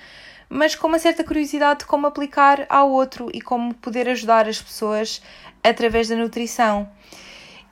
mas 0.48 0.74
com 0.74 0.86
uma 0.86 0.98
certa 0.98 1.24
curiosidade 1.24 1.80
de 1.80 1.86
como 1.86 2.06
aplicar 2.06 2.66
ao 2.68 2.90
outro 2.90 3.30
e 3.32 3.40
como 3.40 3.74
poder 3.74 4.08
ajudar 4.08 4.46
as 4.48 4.60
pessoas 4.60 5.22
através 5.62 6.08
da 6.08 6.16
nutrição. 6.16 6.88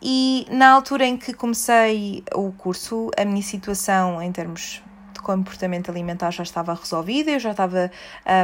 E 0.00 0.46
na 0.50 0.70
altura 0.70 1.06
em 1.06 1.16
que 1.16 1.32
comecei 1.32 2.22
o 2.34 2.52
curso, 2.52 3.10
a 3.16 3.24
minha 3.24 3.42
situação 3.42 4.22
em 4.22 4.30
termos 4.30 4.82
comportamento 5.26 5.90
alimentar 5.90 6.30
já 6.30 6.44
estava 6.44 6.72
resolvida, 6.72 7.32
eu 7.32 7.40
já 7.40 7.50
estava, 7.50 7.90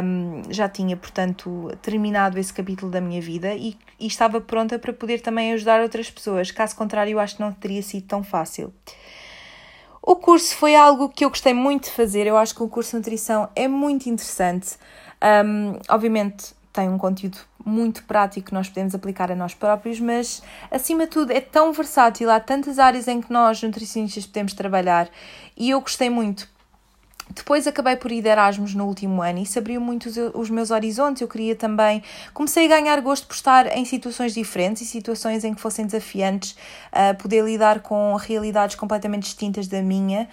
um, 0.03 0.43
já 0.51 0.69
tinha, 0.69 0.97
portanto, 0.97 1.71
terminado 1.81 2.41
esse 2.41 2.53
capítulo 2.53 2.91
da 2.91 3.01
minha 3.01 3.21
vida 3.21 3.55
e, 3.55 3.77
e 4.01 4.07
estava 4.09 4.41
pronta 4.41 4.81
para 4.81 4.93
poder 4.93 5.21
também 5.21 5.53
ajudar 5.53 5.81
outras 5.81 6.11
pessoas. 6.11 6.51
Caso 6.51 6.75
contrário, 6.75 7.21
acho 7.21 7.37
que 7.37 7.41
não 7.41 7.53
teria 7.53 7.83
sido 7.83 8.07
tão 8.09 8.25
fácil. 8.25 8.73
O 10.03 10.17
curso 10.17 10.57
foi 10.57 10.75
algo 10.75 11.09
que 11.09 11.25
eu 11.25 11.29
gostei 11.29 11.55
muito 11.55 11.85
de 11.85 11.93
fazer. 11.93 12.27
Eu 12.27 12.37
acho 12.37 12.53
que 12.53 12.63
o 12.65 12.69
curso 12.69 12.91
de 12.91 12.97
nutrição 12.97 13.49
é 13.55 13.69
muito 13.69 14.09
interessante. 14.09 14.77
Um, 15.45 15.79
obviamente, 15.89 16.53
tem 16.73 16.89
um 16.89 16.99
conteúdo 16.99 17.39
muito 17.65 18.03
prático 18.05 18.49
que 18.49 18.55
nós 18.55 18.69
podemos 18.69 18.95
aplicar 18.95 19.31
a 19.31 19.37
nós 19.37 19.55
próprios, 19.55 20.01
mas 20.01 20.43
acima 20.71 21.05
de 21.05 21.13
tudo 21.13 21.31
é 21.31 21.41
tão 21.41 21.73
versátil, 21.73 22.29
há 22.29 22.41
tantas 22.41 22.79
áreas 22.81 23.07
em 23.07 23.21
que 23.21 23.33
nós, 23.33 23.63
nutricionistas, 23.63 24.27
podemos 24.27 24.53
trabalhar 24.53 25.09
e 25.57 25.71
eu 25.71 25.81
gostei 25.81 26.11
muito 26.11 26.49
depois 27.35 27.67
acabei 27.67 27.97
por 27.97 28.13
ir 28.13 28.23
de 28.23 28.29
Erasmus 28.29 28.75
no 28.75 28.85
último 28.87 29.23
ano 29.23 29.39
e 29.39 29.47
se 29.47 29.59
abriu 29.59 29.81
muito 29.81 30.07
os, 30.09 30.17
os, 30.35 30.51
meus 30.51 30.71
horizontes. 30.71 31.23
Eu 31.23 31.29
queria 31.29 31.57
também. 31.57 32.03
Comecei 32.33 32.67
a 32.67 32.69
ganhar 32.69 33.01
gosto 33.01 33.27
por 33.27 33.35
estar 33.35 33.77
em 33.77 33.85
situações 33.85 34.35
diferentes 34.35 34.83
e 34.83 34.85
situações 34.85 35.45
em 35.45 35.55
que 35.55 35.61
fossem 35.61 35.87
desafiantes, 35.87 36.53
uh, 36.93 37.17
poder 37.21 37.45
lidar 37.45 37.81
com 37.81 38.15
realidades 38.17 38.77
completamente 38.77 39.25
distintas 39.25 39.67
da 39.67 39.83
minha. 39.83 40.29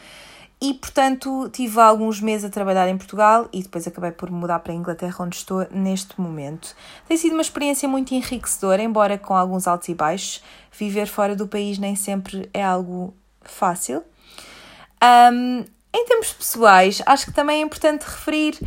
E, 0.62 0.74
portanto, 0.74 1.50
tive 1.54 1.80
alguns 1.80 2.20
meses 2.20 2.44
a 2.44 2.50
trabalhar 2.50 2.90
em 2.90 2.98
Portugal 2.98 3.48
e 3.54 3.64
depois 3.64 3.88
acabei 3.88 4.12
por 4.12 4.30
mudar 4.30 4.60
para 4.60 4.74
a 4.74 4.76
Inglaterra, 4.76 5.16
onde 5.22 5.38
estou 5.38 5.66
neste 5.72 6.20
momento. 6.20 6.76
Tem 7.08 7.16
sido 7.16 7.32
uma 7.32 7.42
experiência 7.42 7.88
muito 7.88 8.14
enriquecedora, 8.14 8.84
embora 8.84 9.18
com 9.18 9.34
alguns 9.34 9.68
altos 9.68 9.88
e 9.88 9.94
baixos. 9.94 10.44
Viver 10.78 11.08
fora 11.08 11.34
do 11.34 11.48
país 11.48 11.78
nem 11.78 11.96
sempre 11.96 12.50
é 12.54 12.62
algo 12.62 13.14
fácil. 13.42 14.04
Um, 15.02 15.64
em 15.94 16.06
termos 16.06 16.34
pessoais, 16.34 17.02
acho 17.06 17.26
que 17.26 17.34
também 17.34 17.62
é 17.62 17.62
importante 17.64 18.04
referir. 18.04 18.60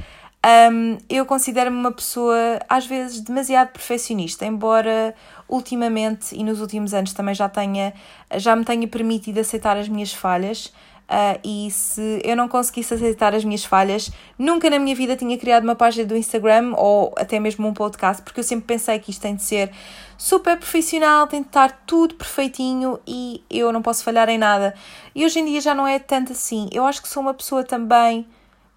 Um, 0.45 0.99
eu 1.09 1.25
considero-me 1.25 1.76
uma 1.76 1.93
pessoa, 1.93 2.59
às 2.69 2.85
vezes, 2.85 3.21
demasiado 3.21 3.69
perfeccionista, 3.69 4.45
embora 4.45 5.14
ultimamente 5.49 6.35
e 6.35 6.43
nos 6.43 6.61
últimos 6.61 6.93
anos 6.93 7.12
também 7.12 7.35
já 7.35 7.49
tenha, 7.49 7.95
já 8.37 8.57
me 8.57 8.64
tenha 8.64 8.88
permitido 8.88 9.38
aceitar 9.38 9.76
as 9.76 9.88
minhas 9.88 10.12
falhas. 10.12 10.73
Uh, 11.09 11.38
e 11.44 11.71
se 11.71 12.23
eu 12.25 12.35
não 12.35 12.49
conseguisse 12.49 12.94
aceitar 12.94 13.35
as 13.35 13.44
minhas 13.44 13.64
falhas, 13.64 14.11
nunca 14.38 14.71
na 14.71 14.78
minha 14.78 14.94
vida 14.94 15.14
tinha 15.14 15.37
criado 15.37 15.64
uma 15.64 15.75
página 15.75 16.06
do 16.06 16.16
Instagram 16.16 16.73
ou 16.76 17.12
até 17.18 17.38
mesmo 17.38 17.68
um 17.68 17.75
podcast, 17.75 18.23
porque 18.23 18.40
eu 18.40 18.44
sempre 18.44 18.66
pensei 18.66 18.99
que 18.99 19.11
isto 19.11 19.21
tem 19.21 19.35
de 19.35 19.42
ser 19.42 19.71
super 20.16 20.56
profissional, 20.56 21.26
tem 21.26 21.42
de 21.42 21.49
estar 21.49 21.82
tudo 21.87 22.14
perfeitinho 22.14 22.99
e 23.06 23.44
eu 23.50 23.73
não 23.73 23.82
posso 23.82 24.02
falhar 24.02 24.28
em 24.28 24.38
nada. 24.38 24.75
E 25.14 25.25
hoje 25.25 25.40
em 25.40 25.44
dia 25.44 25.61
já 25.61 25.75
não 25.75 25.87
é 25.87 25.99
tanto 25.99 26.32
assim. 26.32 26.68
Eu 26.73 26.85
acho 26.87 27.02
que 27.02 27.09
sou 27.09 27.23
uma 27.23 27.35
pessoa 27.35 27.62
também 27.62 28.26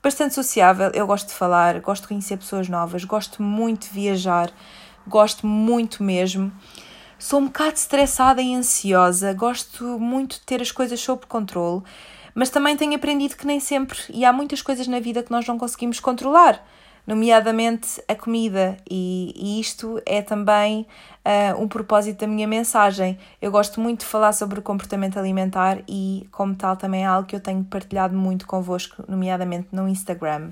bastante 0.03 0.33
sociável. 0.35 0.91
Eu 0.93 1.07
gosto 1.07 1.27
de 1.27 1.33
falar, 1.33 1.79
gosto 1.79 2.01
de 2.03 2.09
conhecer 2.09 2.37
pessoas 2.37 2.67
novas, 2.67 3.03
gosto 3.05 3.41
muito 3.41 3.87
de 3.87 3.93
viajar, 3.93 4.51
gosto 5.07 5.47
muito 5.47 6.03
mesmo. 6.03 6.51
Sou 7.17 7.39
um 7.39 7.45
bocado 7.45 7.73
estressada 7.73 8.41
e 8.41 8.53
ansiosa, 8.53 9.33
gosto 9.33 9.99
muito 9.99 10.35
de 10.35 10.41
ter 10.41 10.61
as 10.61 10.71
coisas 10.71 10.99
sob 10.99 11.25
controle 11.27 11.83
mas 12.35 12.49
também 12.49 12.75
tenho 12.75 12.93
aprendido 12.93 13.37
que 13.37 13.47
nem 13.47 13.61
sempre, 13.61 13.97
e 14.09 14.25
há 14.25 14.33
muitas 14.33 14.61
coisas 14.61 14.87
na 14.87 14.99
vida 14.99 15.23
que 15.23 15.31
nós 15.31 15.47
não 15.47 15.57
conseguimos 15.57 16.01
controlar, 16.01 16.61
nomeadamente 17.07 18.03
a 18.09 18.13
comida, 18.13 18.77
e, 18.89 19.33
e 19.33 19.59
isto 19.61 20.01
é 20.05 20.21
também 20.21 20.85
uh, 21.23 21.61
um 21.61 21.67
propósito 21.67 22.19
da 22.19 22.27
minha 22.27 22.45
mensagem. 22.45 23.17
Eu 23.41 23.51
gosto 23.51 23.79
muito 23.79 24.01
de 24.01 24.05
falar 24.05 24.33
sobre 24.33 24.59
o 24.59 24.61
comportamento 24.61 25.17
alimentar 25.17 25.81
e, 25.87 26.27
como 26.29 26.53
tal, 26.55 26.75
também 26.75 27.03
é 27.03 27.05
algo 27.05 27.25
que 27.25 27.35
eu 27.37 27.39
tenho 27.39 27.63
partilhado 27.63 28.13
muito 28.17 28.45
convosco, 28.45 29.05
nomeadamente 29.07 29.69
no 29.71 29.87
Instagram. 29.87 30.51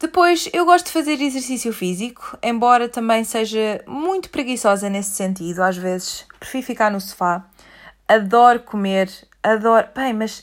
Depois, 0.00 0.48
eu 0.54 0.64
gosto 0.64 0.86
de 0.86 0.92
fazer 0.92 1.20
exercício 1.20 1.74
físico, 1.74 2.38
embora 2.42 2.88
também 2.88 3.22
seja 3.22 3.84
muito 3.86 4.30
preguiçosa 4.30 4.88
nesse 4.88 5.10
sentido, 5.10 5.62
às 5.62 5.76
vezes 5.76 6.26
prefiro 6.38 6.66
ficar 6.66 6.90
no 6.90 6.98
sofá. 6.98 7.44
Adoro 8.08 8.60
comer, 8.60 9.10
adoro. 9.42 9.86
Bem, 9.94 10.14
mas 10.14 10.42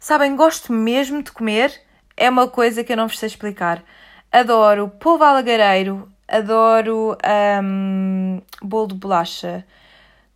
sabem, 0.00 0.34
gosto 0.34 0.72
mesmo 0.72 1.22
de 1.22 1.30
comer. 1.30 1.78
É 2.16 2.30
uma 2.30 2.48
coisa 2.48 2.82
que 2.82 2.90
eu 2.90 2.96
não 2.96 3.06
vos 3.06 3.18
sei 3.18 3.26
explicar. 3.26 3.84
Adoro 4.32 4.88
polvo 4.88 5.24
alagareiro, 5.24 6.10
adoro 6.26 7.18
um, 7.62 8.40
bolo 8.62 8.88
de 8.88 8.94
bolacha, 8.94 9.62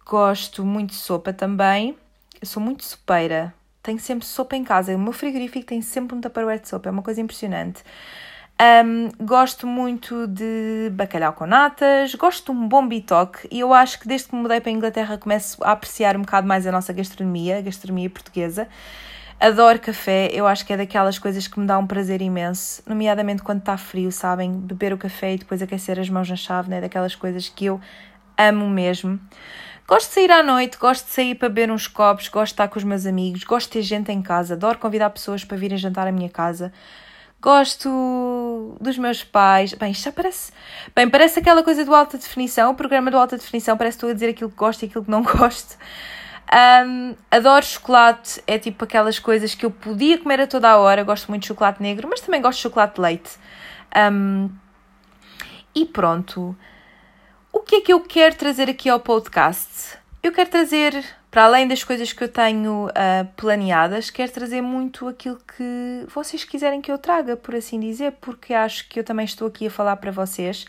gosto 0.05 0.67
muito 0.67 0.91
de 0.91 0.97
sopa 0.97 1.33
também. 1.33 1.97
Eu 2.39 2.47
sou 2.47 2.63
muito 2.63 2.85
sopeira, 2.85 3.55
tenho 3.83 3.99
sempre 3.99 4.27
sopa 4.27 4.55
em 4.55 4.65
casa. 4.65 4.95
O 4.95 4.99
meu 4.99 5.15
frigorífico 5.15 5.65
tem 5.65 5.81
sempre 5.81 6.15
um 6.15 6.21
tupperware 6.21 6.61
de 6.61 6.69
sopa, 6.69 6.91
é 6.91 6.93
uma 6.93 7.03
coisa 7.03 7.23
impressionante. 7.23 7.83
Um, 8.61 9.09
gosto 9.25 9.67
muito 9.67 10.27
de 10.27 10.91
bacalhau 10.93 11.33
com 11.33 11.47
natas, 11.47 12.15
gosto 12.15 12.53
de 12.53 12.59
um 12.59 12.69
bom 12.69 12.87
bitoque 12.87 13.49
e 13.51 13.61
eu 13.61 13.73
acho 13.73 13.99
que 13.99 14.07
desde 14.07 14.29
que 14.29 14.37
me 14.37 14.43
mudei 14.43 14.61
para 14.61 14.69
a 14.69 14.75
Inglaterra 14.75 15.17
começo 15.17 15.65
a 15.65 15.73
apreciar 15.73 16.15
um 16.15 16.21
bocado 16.21 16.47
mais 16.47 16.67
a 16.67 16.71
nossa 16.71 16.93
gastronomia, 16.93 17.57
a 17.57 17.63
gastronomia 17.63 18.11
portuguesa. 18.11 18.69
Adoro 19.41 19.79
café, 19.79 20.29
eu 20.31 20.47
acho 20.47 20.67
que 20.67 20.75
é 20.75 20.77
daquelas 20.77 21.19
coisas 21.19 21.49
que 21.49 21.59
me 21.59 21.67
dá 21.67 21.79
um 21.79 21.87
prazer 21.87 22.21
imenso, 22.21 22.83
nomeadamente 22.87 23.43
quando 23.43 23.61
está 23.61 23.79
frio, 23.79 24.13
sabem? 24.13 24.53
Beber 24.53 24.93
o 24.93 24.99
café 24.99 25.33
e 25.33 25.39
depois 25.39 25.63
aquecer 25.63 25.99
as 25.99 26.11
mãos 26.11 26.29
na 26.29 26.37
chave, 26.37 26.69
né? 26.69 26.83
Daquelas 26.83 27.15
coisas 27.15 27.49
que 27.49 27.65
eu 27.65 27.81
amo 28.37 28.69
mesmo. 28.69 29.19
Gosto 29.89 30.09
de 30.09 30.15
sair 30.17 30.31
à 30.31 30.43
noite, 30.43 30.77
gosto 30.77 31.07
de 31.07 31.13
sair 31.13 31.35
para 31.35 31.49
beber 31.49 31.71
uns 31.71 31.89
copos, 31.89 32.29
gosto 32.29 32.49
de 32.49 32.53
estar 32.53 32.69
com 32.69 32.79
os 32.79 32.85
meus 32.85 33.07
amigos, 33.07 33.43
gosto 33.43 33.69
de 33.69 33.73
ter 33.73 33.83
gente 33.83 34.13
em 34.13 34.21
casa, 34.21 34.53
adoro 34.53 34.79
convidar 34.79 35.09
pessoas 35.09 35.47
para 35.47 35.57
virem 35.57 35.79
jantar 35.79 36.07
à 36.07 36.13
minha 36.13 36.29
casa. 36.29 36.71
Gosto 37.41 38.77
dos 38.81 38.99
meus 38.99 39.25
pais. 39.25 39.73
Bem, 39.73 39.93
isto 39.93 40.05
já 40.05 40.13
parece. 40.13 40.53
Bem, 40.95 41.09
parece 41.09 41.39
aquela 41.39 41.63
coisa 41.63 41.85
do 41.85 41.95
alta 41.95 42.19
definição. 42.19 42.71
O 42.71 42.75
programa 42.75 43.11
do 43.11 43.17
alta 43.17 43.37
definição 43.39 43.77
parece 43.77 43.97
que 43.97 43.99
estou 43.99 44.11
a 44.11 44.13
dizer 44.13 44.29
aquilo 44.29 44.51
que 44.51 44.57
gosto 44.57 44.83
e 44.83 44.87
aquilo 44.87 45.05
que 45.05 45.11
não 45.11 45.23
gosto. 45.25 45.79
Um, 46.53 47.15
adoro 47.31 47.65
chocolate, 47.65 48.43
é 48.47 48.59
tipo 48.59 48.85
aquelas 48.85 49.19
coisas 49.19 49.55
que 49.55 49.65
eu 49.65 49.71
podia 49.71 50.19
comer 50.19 50.41
a 50.41 50.47
toda 50.47 50.69
a 50.69 50.77
hora. 50.77 51.03
Gosto 51.03 51.29
muito 51.29 51.43
de 51.43 51.49
chocolate 51.49 51.83
negro, 51.83 52.09
mas 52.11 52.21
também 52.21 52.43
gosto 52.43 52.59
de 52.59 52.63
chocolate 52.63 52.97
de 52.97 53.01
leite. 53.01 53.31
Um, 54.13 54.51
e 55.75 55.87
pronto. 55.87 56.55
O 57.53 57.61
que 57.61 57.77
é 57.77 57.81
que 57.81 57.93
eu 57.93 58.01
quero 58.01 58.35
trazer 58.35 58.69
aqui 58.69 58.89
ao 58.91 59.01
podcast? 59.01 59.99
Eu 60.23 60.33
quero 60.33 60.51
trazer 60.51 61.05
para 61.31 61.45
além 61.45 61.69
das 61.69 61.85
coisas 61.85 62.13
que 62.13 62.25
eu 62.25 62.29
tenho 62.29 62.87
uh, 62.87 63.27
planeadas, 63.37 64.11
quero 64.11 64.33
trazer 64.33 64.61
muito 64.61 65.07
aquilo 65.07 65.37
que 65.37 66.05
vocês 66.13 66.43
quiserem 66.43 66.81
que 66.81 66.91
eu 66.91 66.99
traga, 66.99 67.37
por 67.37 67.55
assim 67.55 67.79
dizer, 67.79 68.15
porque 68.21 68.53
acho 68.53 68.89
que 68.89 68.99
eu 68.99 69.05
também 69.05 69.25
estou 69.25 69.47
aqui 69.47 69.69
a 69.69 69.71
falar 69.71 69.97
para 69.97 70.11
vocês. 70.11 70.67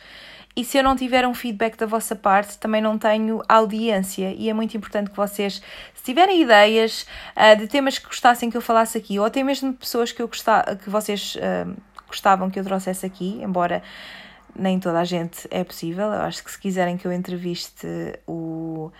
E 0.56 0.64
se 0.64 0.78
eu 0.78 0.84
não 0.84 0.96
tiver 0.96 1.26
um 1.26 1.34
feedback 1.34 1.78
da 1.78 1.86
vossa 1.86 2.16
parte, 2.16 2.60
também 2.60 2.82
não 2.82 2.98
tenho 2.98 3.42
audiência. 3.48 4.34
E 4.38 4.50
é 4.50 4.54
muito 4.54 4.76
importante 4.78 5.10
que 5.10 5.16
vocês, 5.16 5.62
se 5.96 6.04
tiverem 6.04 6.42
ideias 6.42 7.08
uh, 7.36 7.58
de 7.58 7.68
temas 7.68 7.98
que 7.98 8.06
gostassem 8.06 8.50
que 8.50 8.58
eu 8.58 8.62
falasse 8.62 8.98
aqui, 8.98 9.18
ou 9.18 9.26
até 9.26 9.42
mesmo 9.42 9.72
de 9.72 9.78
pessoas 9.78 10.12
que, 10.12 10.22
eu 10.22 10.28
gostar, 10.28 10.76
que 10.76 10.92
vocês 10.92 11.36
uh, 11.38 11.76
gostavam 12.08 12.52
que 12.52 12.60
eu 12.60 12.64
trouxesse 12.64 13.04
aqui, 13.04 13.40
embora 13.42 13.82
nem 14.56 14.80
toda 14.80 15.00
a 15.00 15.06
gente 15.06 15.48
é 15.50 15.64
possível. 15.64 16.06
Eu 16.06 16.22
acho 16.22 16.44
que 16.44 16.52
se 16.52 16.60
quiserem 16.60 16.98
que 16.98 17.08
eu 17.08 17.12
entreviste 17.12 17.88
o 18.28 18.92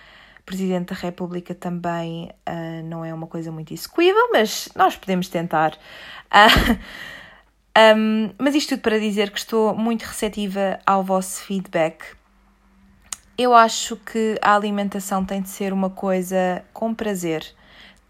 Presidente 0.52 0.94
da 0.94 1.00
República 1.00 1.56
também 1.56 2.30
uh, 2.46 2.84
não 2.84 3.06
é 3.06 3.14
uma 3.14 3.26
coisa 3.26 3.54
muito 3.54 3.74
execuível, 3.74 4.30
mas 4.34 4.68
nós 4.76 4.98
podemos 4.98 5.30
tentar. 5.30 5.78
Uh, 7.74 7.98
um, 7.98 8.34
mas 8.38 8.56
isto 8.56 8.70
tudo 8.70 8.82
para 8.82 9.00
dizer 9.00 9.32
que 9.32 9.40
estou 9.40 9.76
muito 9.76 10.04
receptiva 10.04 10.80
ao 10.86 11.04
vosso 11.04 11.44
feedback. 11.44 12.04
Eu 13.38 13.54
acho 13.54 13.98
que 13.98 14.38
a 14.42 14.56
alimentação 14.56 15.26
tem 15.26 15.42
de 15.42 15.50
ser 15.50 15.74
uma 15.74 15.90
coisa 15.90 16.64
com 16.74 16.94
prazer 16.94 17.54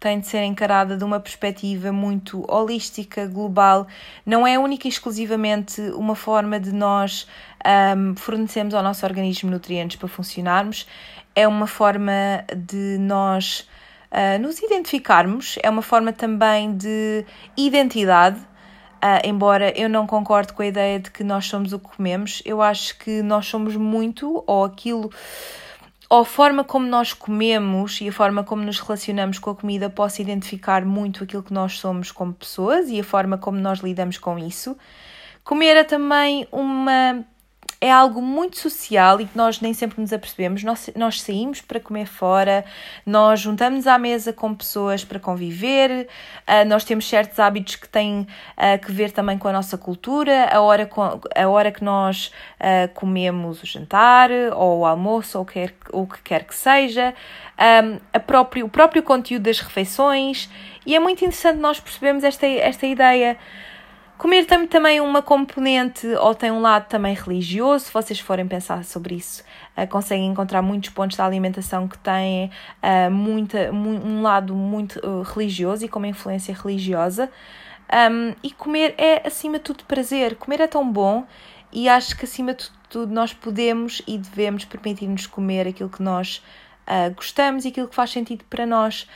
tem 0.02 0.18
de 0.18 0.26
ser 0.26 0.42
encarada 0.42 0.96
de 0.96 1.04
uma 1.04 1.20
perspectiva 1.20 1.92
muito 1.92 2.44
holística, 2.52 3.24
global. 3.24 3.86
Não 4.26 4.44
é 4.44 4.58
única 4.58 4.88
e 4.88 4.90
exclusivamente 4.90 5.80
uma 5.94 6.16
forma 6.16 6.58
de 6.58 6.72
nós 6.72 7.28
um, 7.96 8.16
fornecermos 8.16 8.74
ao 8.74 8.82
nosso 8.82 9.06
organismo 9.06 9.48
nutrientes 9.48 9.96
para 9.96 10.08
funcionarmos, 10.08 10.88
é 11.36 11.46
uma 11.46 11.68
forma 11.68 12.12
de 12.54 12.98
nós 12.98 13.60
uh, 14.10 14.42
nos 14.42 14.60
identificarmos, 14.60 15.56
é 15.62 15.70
uma 15.70 15.82
forma 15.82 16.12
também 16.12 16.76
de 16.76 17.24
identidade. 17.56 18.40
Uh, 18.40 19.22
embora 19.24 19.72
eu 19.78 19.88
não 19.88 20.04
concorde 20.04 20.52
com 20.52 20.62
a 20.62 20.66
ideia 20.66 20.98
de 20.98 21.12
que 21.12 21.22
nós 21.22 21.46
somos 21.46 21.72
o 21.72 21.78
que 21.78 21.96
comemos, 21.96 22.42
eu 22.44 22.60
acho 22.60 22.98
que 22.98 23.22
nós 23.22 23.46
somos 23.46 23.76
muito, 23.76 24.42
ou 24.46 24.64
aquilo 24.64 25.10
a 26.20 26.24
forma 26.24 26.62
como 26.62 26.86
nós 26.86 27.12
comemos 27.12 28.00
e 28.00 28.08
a 28.08 28.12
forma 28.12 28.44
como 28.44 28.62
nos 28.62 28.78
relacionamos 28.78 29.38
com 29.38 29.50
a 29.50 29.54
comida 29.54 29.88
possa 29.88 30.20
identificar 30.20 30.84
muito 30.84 31.24
aquilo 31.24 31.42
que 31.42 31.54
nós 31.54 31.78
somos 31.78 32.12
como 32.12 32.34
pessoas 32.34 32.90
e 32.90 33.00
a 33.00 33.04
forma 33.04 33.38
como 33.38 33.58
nós 33.58 33.80
lidamos 33.80 34.18
com 34.18 34.38
isso. 34.38 34.76
Comer 35.42 35.76
é 35.76 35.84
também 35.84 36.46
uma 36.52 37.24
é 37.82 37.90
algo 37.90 38.22
muito 38.22 38.58
social 38.58 39.20
e 39.20 39.26
que 39.26 39.36
nós 39.36 39.60
nem 39.60 39.74
sempre 39.74 40.00
nos 40.00 40.12
apercebemos. 40.12 40.62
Nós, 40.62 40.88
nós 40.94 41.20
saímos 41.20 41.60
para 41.60 41.80
comer 41.80 42.06
fora, 42.06 42.64
nós 43.04 43.40
juntamos 43.40 43.88
à 43.88 43.98
mesa 43.98 44.32
com 44.32 44.54
pessoas 44.54 45.04
para 45.04 45.18
conviver, 45.18 46.06
uh, 46.46 46.64
nós 46.68 46.84
temos 46.84 47.08
certos 47.08 47.40
hábitos 47.40 47.74
que 47.74 47.88
têm 47.88 48.20
uh, 48.20 48.78
que 48.80 48.92
ver 48.92 49.10
também 49.10 49.36
com 49.36 49.48
a 49.48 49.52
nossa 49.52 49.76
cultura, 49.76 50.48
a 50.52 50.60
hora, 50.60 50.86
com, 50.86 51.02
a 51.34 51.48
hora 51.48 51.72
que 51.72 51.82
nós 51.82 52.30
uh, 52.60 52.88
comemos 52.94 53.60
o 53.64 53.66
jantar 53.66 54.30
ou 54.54 54.82
o 54.82 54.86
almoço 54.86 55.36
ou 55.36 55.44
quer, 55.44 55.74
o 55.92 56.06
que 56.06 56.22
quer 56.22 56.44
que 56.44 56.54
seja, 56.54 57.12
um, 57.58 57.98
a 58.12 58.20
próprio, 58.20 58.64
o 58.64 58.68
próprio 58.68 59.02
conteúdo 59.02 59.42
das 59.42 59.58
refeições. 59.58 60.48
E 60.86 60.94
é 60.94 61.00
muito 61.00 61.24
interessante 61.24 61.58
nós 61.58 61.80
percebermos 61.80 62.22
esta, 62.22 62.46
esta 62.46 62.86
ideia. 62.86 63.36
Comer 64.18 64.44
tem 64.46 64.66
também 64.68 65.00
uma 65.00 65.20
componente 65.20 66.06
ou 66.06 66.34
tem 66.34 66.50
um 66.50 66.60
lado 66.60 66.86
também 66.86 67.14
religioso, 67.14 67.86
se 67.86 67.92
vocês 67.92 68.20
forem 68.20 68.46
pensar 68.46 68.84
sobre 68.84 69.16
isso, 69.16 69.42
uh, 69.76 69.86
conseguem 69.88 70.26
encontrar 70.26 70.62
muitos 70.62 70.90
pontos 70.90 71.16
da 71.16 71.26
alimentação 71.26 71.88
que 71.88 71.98
têm 71.98 72.50
uh, 72.82 73.10
muita, 73.10 73.72
um 73.72 74.22
lado 74.22 74.54
muito 74.54 75.00
uh, 75.04 75.22
religioso 75.22 75.84
e 75.84 75.88
com 75.88 75.98
uma 75.98 76.08
influência 76.08 76.54
religiosa. 76.54 77.30
Um, 77.92 78.34
e 78.42 78.50
comer 78.52 78.94
é, 78.96 79.26
acima 79.26 79.58
de 79.58 79.64
tudo, 79.64 79.84
prazer. 79.84 80.36
Comer 80.36 80.60
é 80.60 80.66
tão 80.66 80.90
bom 80.90 81.26
e 81.72 81.88
acho 81.88 82.16
que, 82.16 82.24
acima 82.24 82.54
de 82.54 82.70
tudo, 82.88 83.12
nós 83.12 83.32
podemos 83.34 84.02
e 84.06 84.16
devemos 84.16 84.64
permitir-nos 84.64 85.26
comer 85.26 85.66
aquilo 85.66 85.90
que 85.90 86.02
nós 86.02 86.42
gostamos 87.16 87.64
e 87.64 87.68
aquilo 87.68 87.88
que 87.88 87.94
faz 87.94 88.10
sentido 88.10 88.44
para 88.48 88.66
nós. 88.66 89.06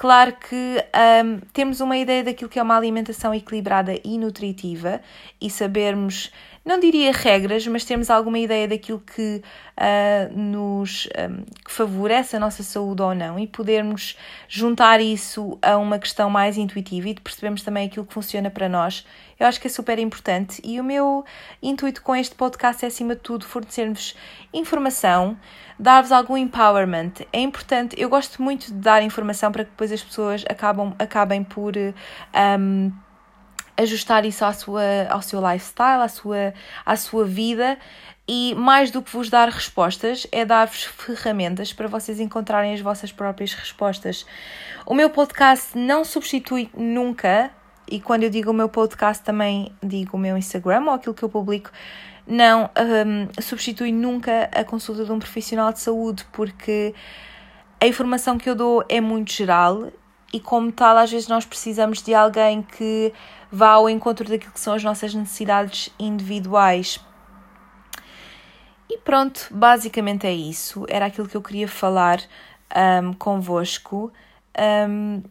Claro 0.00 0.32
que 0.32 0.82
um, 1.22 1.40
temos 1.52 1.82
uma 1.82 1.94
ideia 1.94 2.24
daquilo 2.24 2.48
que 2.48 2.58
é 2.58 2.62
uma 2.62 2.74
alimentação 2.74 3.34
equilibrada 3.34 4.00
e 4.02 4.16
nutritiva 4.16 4.98
e 5.38 5.50
sabermos, 5.50 6.32
não 6.64 6.78
diria 6.78 7.12
regras, 7.12 7.66
mas 7.66 7.84
termos 7.84 8.10
alguma 8.10 8.38
ideia 8.38 8.68
daquilo 8.68 9.00
que 9.00 9.42
uh, 9.76 10.38
nos 10.38 11.06
um, 11.06 11.44
que 11.64 11.70
favorece 11.70 12.36
a 12.36 12.40
nossa 12.40 12.62
saúde 12.62 13.02
ou 13.02 13.14
não 13.14 13.38
e 13.38 13.46
podermos 13.46 14.16
juntar 14.48 15.00
isso 15.00 15.58
a 15.62 15.76
uma 15.76 15.98
questão 15.98 16.28
mais 16.28 16.58
intuitiva 16.58 17.08
e 17.08 17.14
de 17.14 17.20
percebermos 17.20 17.62
também 17.62 17.86
aquilo 17.86 18.04
que 18.04 18.12
funciona 18.12 18.50
para 18.50 18.68
nós 18.68 19.04
eu 19.40 19.46
acho 19.46 19.58
que 19.58 19.66
é 19.66 19.70
super 19.70 19.98
importante 19.98 20.60
e 20.62 20.78
o 20.78 20.84
meu 20.84 21.24
intuito 21.62 22.02
com 22.02 22.14
este 22.14 22.34
podcast 22.34 22.84
é, 22.84 22.88
acima 22.88 23.14
de 23.14 23.22
tudo, 23.22 23.46
fornecer-vos 23.46 24.14
informação, 24.52 25.34
dar-vos 25.78 26.12
algum 26.12 26.36
empowerment. 26.36 27.12
É 27.32 27.40
importante, 27.40 27.98
eu 27.98 28.10
gosto 28.10 28.42
muito 28.42 28.66
de 28.66 28.74
dar 28.74 29.02
informação 29.02 29.50
para 29.50 29.64
que 29.64 29.70
depois 29.70 29.90
as 29.90 30.02
pessoas 30.02 30.44
acabam, 30.46 30.94
acabem 30.98 31.42
por. 31.42 31.72
Um, 31.74 32.92
ajustar 33.80 34.24
isso 34.24 34.44
à 34.44 34.52
sua, 34.52 34.82
ao 35.08 35.22
seu 35.22 35.40
lifestyle, 35.40 36.02
à 36.02 36.08
sua, 36.08 36.54
à 36.84 36.96
sua 36.96 37.24
vida 37.24 37.78
e 38.28 38.54
mais 38.54 38.90
do 38.90 39.02
que 39.02 39.10
vos 39.10 39.28
dar 39.28 39.48
respostas, 39.48 40.26
é 40.30 40.44
dar-vos 40.44 40.84
ferramentas 40.84 41.72
para 41.72 41.88
vocês 41.88 42.20
encontrarem 42.20 42.72
as 42.72 42.80
vossas 42.80 43.10
próprias 43.10 43.52
respostas. 43.54 44.24
O 44.86 44.94
meu 44.94 45.10
podcast 45.10 45.76
não 45.76 46.04
substitui 46.04 46.70
nunca 46.76 47.50
e 47.90 48.00
quando 48.00 48.22
eu 48.22 48.30
digo 48.30 48.50
o 48.50 48.54
meu 48.54 48.68
podcast, 48.68 49.24
também 49.24 49.72
digo 49.82 50.16
o 50.16 50.20
meu 50.20 50.36
Instagram 50.36 50.84
ou 50.84 50.90
aquilo 50.90 51.14
que 51.14 51.24
eu 51.24 51.28
publico. 51.28 51.70
Não 52.24 52.70
um, 53.06 53.42
substitui 53.42 53.90
nunca 53.90 54.48
a 54.54 54.62
consulta 54.62 55.04
de 55.04 55.10
um 55.10 55.18
profissional 55.18 55.72
de 55.72 55.80
saúde, 55.80 56.24
porque 56.30 56.94
a 57.80 57.86
informação 57.88 58.38
que 58.38 58.48
eu 58.48 58.54
dou 58.54 58.84
é 58.88 59.00
muito 59.00 59.32
geral 59.32 59.90
e, 60.32 60.38
como 60.38 60.70
tal, 60.70 60.96
às 60.96 61.10
vezes 61.10 61.28
nós 61.28 61.44
precisamos 61.44 62.02
de 62.02 62.14
alguém 62.14 62.62
que 62.62 63.12
vá 63.50 63.70
ao 63.70 63.88
encontro 63.88 64.28
daquilo 64.28 64.52
que 64.52 64.60
são 64.60 64.74
as 64.74 64.84
nossas 64.84 65.14
necessidades 65.14 65.90
individuais. 65.98 67.00
E 68.88 68.98
pronto, 68.98 69.46
basicamente 69.50 70.26
é 70.26 70.32
isso. 70.32 70.84
Era 70.88 71.06
aquilo 71.06 71.28
que 71.28 71.36
eu 71.36 71.42
queria 71.42 71.68
falar 71.68 72.20
um, 73.02 73.12
convosco. 73.12 74.12
Um, 74.88 75.22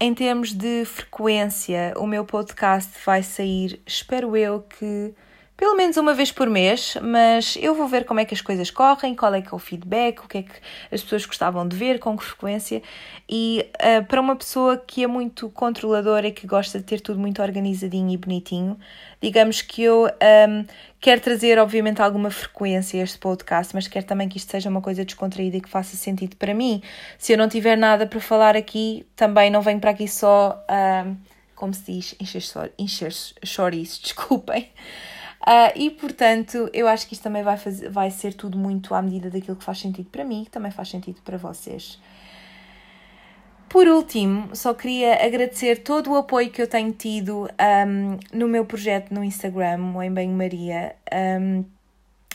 em 0.00 0.12
termos 0.12 0.52
de 0.52 0.84
frequência, 0.84 1.94
o 1.96 2.06
meu 2.06 2.24
podcast 2.24 2.92
vai 3.04 3.22
sair, 3.22 3.80
espero 3.86 4.36
eu 4.36 4.60
que 4.60 5.14
pelo 5.56 5.76
menos 5.76 5.96
uma 5.96 6.12
vez 6.14 6.32
por 6.32 6.50
mês, 6.50 6.96
mas 7.00 7.56
eu 7.60 7.74
vou 7.74 7.86
ver 7.86 8.04
como 8.04 8.18
é 8.18 8.24
que 8.24 8.34
as 8.34 8.40
coisas 8.40 8.70
correm, 8.70 9.14
qual 9.14 9.32
é 9.34 9.40
que 9.40 9.48
é 9.48 9.54
o 9.54 9.58
feedback, 9.58 10.18
o 10.24 10.28
que 10.28 10.38
é 10.38 10.42
que 10.42 10.52
as 10.90 11.00
pessoas 11.02 11.24
gostavam 11.24 11.66
de 11.66 11.76
ver, 11.76 12.00
com 12.00 12.16
que 12.16 12.24
frequência. 12.24 12.82
E 13.28 13.64
uh, 13.76 14.04
para 14.04 14.20
uma 14.20 14.34
pessoa 14.34 14.76
que 14.76 15.04
é 15.04 15.06
muito 15.06 15.48
controladora 15.50 16.26
e 16.26 16.32
que 16.32 16.44
gosta 16.44 16.78
de 16.78 16.84
ter 16.84 17.00
tudo 17.00 17.20
muito 17.20 17.40
organizadinho 17.40 18.10
e 18.10 18.16
bonitinho, 18.16 18.76
digamos 19.22 19.62
que 19.62 19.82
eu 19.82 20.06
um, 20.06 20.64
quero 21.00 21.20
trazer, 21.20 21.56
obviamente, 21.60 22.02
alguma 22.02 22.30
frequência 22.30 23.00
a 23.00 23.04
este 23.04 23.18
podcast, 23.18 23.72
mas 23.76 23.86
quero 23.86 24.06
também 24.06 24.28
que 24.28 24.38
isto 24.38 24.50
seja 24.50 24.68
uma 24.68 24.80
coisa 24.80 25.04
descontraída 25.04 25.56
e 25.56 25.60
que 25.60 25.68
faça 25.68 25.96
sentido 25.96 26.34
para 26.34 26.52
mim. 26.52 26.82
Se 27.16 27.32
eu 27.32 27.38
não 27.38 27.48
tiver 27.48 27.76
nada 27.76 28.08
para 28.08 28.20
falar 28.20 28.56
aqui, 28.56 29.06
também 29.14 29.50
não 29.52 29.62
venho 29.62 29.78
para 29.78 29.92
aqui 29.92 30.08
só, 30.08 30.64
um, 31.06 31.16
como 31.54 31.72
se 31.72 31.92
diz, 31.92 32.14
encher, 32.20 32.42
encher 32.76 33.12
chouriços, 33.44 34.00
desculpem. 34.02 34.68
Uh, 35.46 35.70
e 35.76 35.90
portanto, 35.90 36.70
eu 36.72 36.88
acho 36.88 37.06
que 37.06 37.12
isto 37.12 37.22
também 37.22 37.42
vai, 37.42 37.58
fazer, 37.58 37.90
vai 37.90 38.10
ser 38.10 38.32
tudo 38.32 38.56
muito 38.56 38.94
à 38.94 39.02
medida 39.02 39.28
daquilo 39.28 39.56
que 39.56 39.64
faz 39.64 39.78
sentido 39.78 40.08
para 40.08 40.24
mim, 40.24 40.44
que 40.44 40.50
também 40.50 40.70
faz 40.70 40.88
sentido 40.88 41.20
para 41.22 41.36
vocês. 41.36 42.00
Por 43.68 43.86
último, 43.86 44.54
só 44.54 44.72
queria 44.72 45.26
agradecer 45.26 45.82
todo 45.82 46.12
o 46.12 46.16
apoio 46.16 46.48
que 46.48 46.62
eu 46.62 46.66
tenho 46.66 46.92
tido 46.92 47.48
um, 47.86 48.18
no 48.32 48.48
meu 48.48 48.64
projeto 48.64 49.12
no 49.12 49.22
Instagram, 49.22 49.92
o 49.94 50.02
Em 50.02 50.12
Bem 50.14 50.30
Maria. 50.30 50.94
Um, 51.12 51.64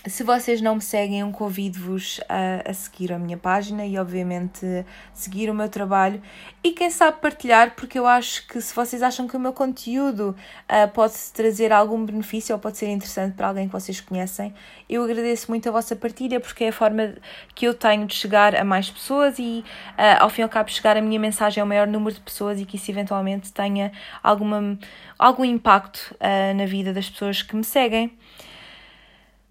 se 0.08 0.24
vocês 0.24 0.62
não 0.62 0.76
me 0.76 0.82
seguem, 0.82 1.20
eu 1.20 1.32
convido-vos 1.32 2.22
a, 2.30 2.70
a, 2.70 2.74
seguir 2.74 3.12
a 3.12 3.20
minha 3.20 3.38
página 3.38 3.86
e, 3.86 3.98
obviamente, 3.98 4.66
seguir 5.14 5.50
o 5.50 5.54
meu 5.54 5.68
trabalho 5.68 6.22
e, 6.64 6.72
quem 6.72 6.90
sabe, 6.90 7.20
partilhar, 7.20 7.76
porque 7.76 8.00
eu 8.00 8.08
acho 8.08 8.48
que 8.48 8.62
se 8.62 8.74
vocês 8.74 9.04
acham 9.04 9.28
que 9.28 9.36
o 9.36 9.40
meu 9.40 9.52
conteúdo 9.52 10.36
uh, 10.70 10.88
pode 10.94 11.14
trazer 11.34 11.74
algum 11.74 12.06
benefício 12.06 12.56
ou 12.56 12.60
pode 12.60 12.78
ser 12.78 12.88
interessante 12.90 13.36
para 13.36 13.48
alguém 13.48 13.68
que 13.68 13.74
vocês 13.74 14.00
conhecem, 14.00 14.54
eu 14.90 15.04
agradeço 15.04 15.52
muito 15.52 15.68
a 15.68 15.72
vossa 15.72 15.96
partilha, 15.96 16.40
porque 16.40 16.64
é 16.64 16.70
a 16.70 16.74
forma 16.74 17.16
que 17.54 17.68
eu 17.68 17.74
tenho 17.74 18.06
de 18.06 18.16
chegar 18.16 18.56
a 18.56 18.64
mais 18.64 18.90
pessoas 18.90 19.38
e, 19.38 19.66
uh, 19.98 20.24
ao 20.24 20.30
fim 20.30 20.42
e 20.42 20.44
ao 20.44 20.50
cabo, 20.50 20.72
chegar 20.72 20.96
a 20.96 21.02
minha 21.02 21.20
mensagem 21.20 21.60
ao 21.60 21.68
maior 21.68 21.88
número 21.88 22.16
de 22.16 22.22
pessoas 22.22 22.60
e 22.60 22.66
que 22.66 22.78
isso 22.78 22.90
eventualmente 22.90 23.52
tenha 23.52 23.92
alguma, 24.24 24.80
algum 25.18 25.44
impacto 25.44 26.16
uh, 26.16 26.56
na 26.56 26.66
vida 26.66 26.94
das 26.94 27.10
pessoas 27.10 27.42
que 27.42 27.54
me 27.54 27.66
seguem. 27.66 28.18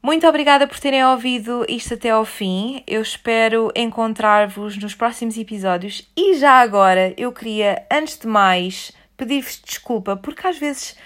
Muito 0.01 0.27
obrigada 0.29 0.67
por 0.67 0.79
terem 0.79 1.05
ouvido 1.05 1.67
isto 1.69 1.95
até 1.95 2.11
ao 2.11 2.25
fim. 2.25 2.83
Eu 2.87 3.03
espero 3.03 3.73
encontrar-vos 3.75 4.77
nos 4.77 4.95
próximos 4.95 5.37
episódios. 5.37 6.09
E 6.17 6.35
já 6.35 6.61
agora, 6.61 7.13
eu 7.17 7.33
queria, 7.33 7.85
antes 7.91 8.17
de 8.17 8.27
mais, 8.27 8.93
pedir-vos 9.17 9.61
desculpa, 9.65 10.17
porque 10.17 10.47
às 10.47 10.57
vezes 10.57 10.97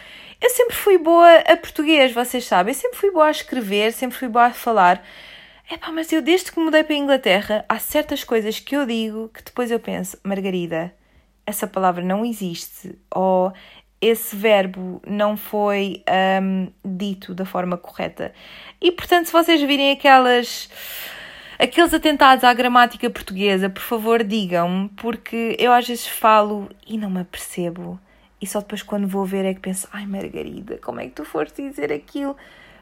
eu 0.41 0.51
sempre 0.51 0.75
fui 0.75 0.99
boa 0.99 1.39
a 1.39 1.57
português, 1.57 2.13
vocês 2.13 2.45
sabem. 2.45 2.75
Eu 2.75 2.79
sempre 2.79 2.99
fui 2.99 3.11
boa 3.11 3.29
a 3.29 3.31
escrever, 3.31 3.93
sempre 3.93 4.19
fui 4.19 4.29
boa 4.29 4.47
a 4.47 4.53
falar. 4.53 5.03
Epá, 5.71 5.91
mas 5.91 6.13
eu 6.13 6.21
desde 6.21 6.53
que 6.53 6.61
mudei 6.61 6.85
para 6.85 6.95
a 6.95 6.99
Inglaterra, 6.99 7.65
há 7.69 7.79
certas 7.79 8.23
coisas 8.23 8.61
que 8.61 8.77
eu 8.77 8.85
digo 8.85 9.31
que 9.31 9.43
depois 9.43 9.71
eu 9.71 9.81
penso, 9.81 10.19
Margarida, 10.23 10.95
essa 11.47 11.67
palavra 11.67 12.05
não 12.05 12.27
existe. 12.27 12.99
Ou 13.11 13.53
esse 14.03 14.35
verbo 14.35 15.01
não 15.07 15.37
foi 15.37 16.03
um, 16.43 16.67
dito 16.85 17.33
da 17.33 17.45
forma 17.45 17.77
correta. 17.77 18.33
E 18.81 18.91
portanto, 18.91 19.27
se 19.27 19.33
vocês 19.33 19.63
virem 19.63 19.93
aquelas 19.93 20.69
aqueles 21.57 21.95
atentados 21.95 22.43
à 22.43 22.53
gramática 22.53 23.09
portuguesa, 23.09 23.71
por 23.71 23.83
favor, 23.83 24.25
digam-me, 24.25 24.89
porque 24.97 25.57
eu 25.57 25.73
às 25.73 25.87
vezes 25.87 26.09
falo 26.09 26.69
e 26.85 26.99
não 26.99 27.09
me 27.09 27.21
apercebo. 27.21 27.99
E 28.41 28.47
só 28.47 28.59
depois, 28.59 28.83
quando 28.83 29.07
vou 29.07 29.25
ver, 29.25 29.45
é 29.45 29.55
que 29.55 29.61
penso: 29.61 29.87
ai, 29.93 30.05
Margarida, 30.05 30.79
como 30.79 30.99
é 30.99 31.05
que 31.05 31.13
tu 31.13 31.25
foste 31.25 31.63
dizer 31.63 31.93
aquilo? 31.93 32.37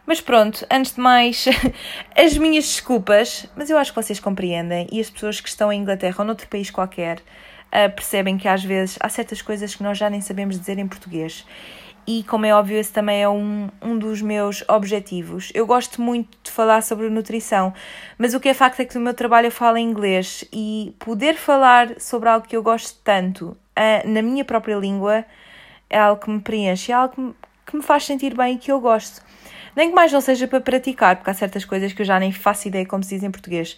Mas 0.07 0.23
pronto, 0.23 0.67
antes 0.71 0.95
de 0.95 1.01
mais, 1.01 1.45
as 2.17 2.37
minhas 2.39 2.65
desculpas, 2.65 3.47
mas 3.55 3.69
eu 3.69 3.77
acho 3.77 3.93
que 3.93 4.03
vocês 4.03 4.19
compreendem 4.19 4.89
e 4.91 4.99
as 4.99 5.11
pessoas 5.11 5.39
que 5.39 5.51
estão 5.51 5.71
em 5.71 5.83
Inglaterra 5.83 6.17
ou 6.19 6.25
noutro 6.25 6.49
país 6.49 6.71
qualquer 6.71 7.21
uh, 7.73 7.91
percebem 7.95 8.37
que 8.37 8.49
às 8.49 8.63
vezes 8.63 8.99
há 9.01 9.09
certas 9.09 9.41
coisas 9.41 9.75
que 9.75 9.83
nós 9.83 9.97
já 9.97 10.11
nem 10.11 10.21
sabemos 10.21 10.59
dizer 10.59 10.79
em 10.79 10.87
português. 10.87 11.47
E 12.07 12.25
como 12.25 12.47
é 12.47 12.55
óbvio, 12.55 12.79
esse 12.79 12.93
também 12.93 13.23
é 13.23 13.29
um, 13.29 13.69
um 13.81 13.97
dos 13.97 14.21
meus 14.21 14.65
objetivos. 14.69 15.53
Eu 15.55 15.67
gosto 15.67 16.01
muito 16.01 16.39
de 16.43 16.51
falar 16.51 16.83
sobre 16.83 17.09
nutrição, 17.09 17.73
mas 18.19 18.35
o 18.35 18.41
que 18.41 18.49
é 18.49 18.55
facto 18.55 18.81
é 18.81 18.85
que 18.85 18.95
no 18.95 19.01
meu 19.01 19.15
trabalho 19.15 19.47
eu 19.47 19.53
falo 19.53 19.77
em 19.77 19.89
inglês 19.89 20.45
e 20.53 20.95
poder 20.99 21.37
falar 21.37 22.01
sobre 22.01 22.29
algo 22.29 22.47
que 22.47 22.57
eu 22.57 22.63
gosto 22.63 22.99
tanto 23.05 23.57
uh, 23.79 24.09
na 24.09 24.23
minha 24.23 24.45
própria 24.45 24.77
língua 24.77 25.25
é 25.89 25.99
algo 25.99 26.23
que 26.23 26.31
me 26.31 26.41
preenche, 26.41 26.93
é 26.93 26.95
algo 26.95 27.15
que 27.15 27.21
me, 27.21 27.35
que 27.67 27.77
me 27.77 27.83
faz 27.83 28.05
sentir 28.05 28.35
bem 28.35 28.55
e 28.55 28.59
que 28.59 28.73
eu 28.73 28.81
gosto. 28.81 29.23
Nem 29.77 29.91
que 29.91 29.95
mais 29.95 30.13
não 30.13 30.21
seja 30.21 30.49
para 30.49 30.61
praticar, 30.61 31.17
porque 31.17 31.31
há 31.31 31.35
certas 31.35 31.65
coisas 31.65 31.93
que 31.93 32.03
eu 32.03 32.07
já 32.07 32.19
nem 32.19 32.33
faço 32.33 32.69
ideia 32.69 32.87
como 32.87 33.03
se 33.03 33.15
diz 33.15 33.23
em 33.23 33.31
português. 33.31 33.77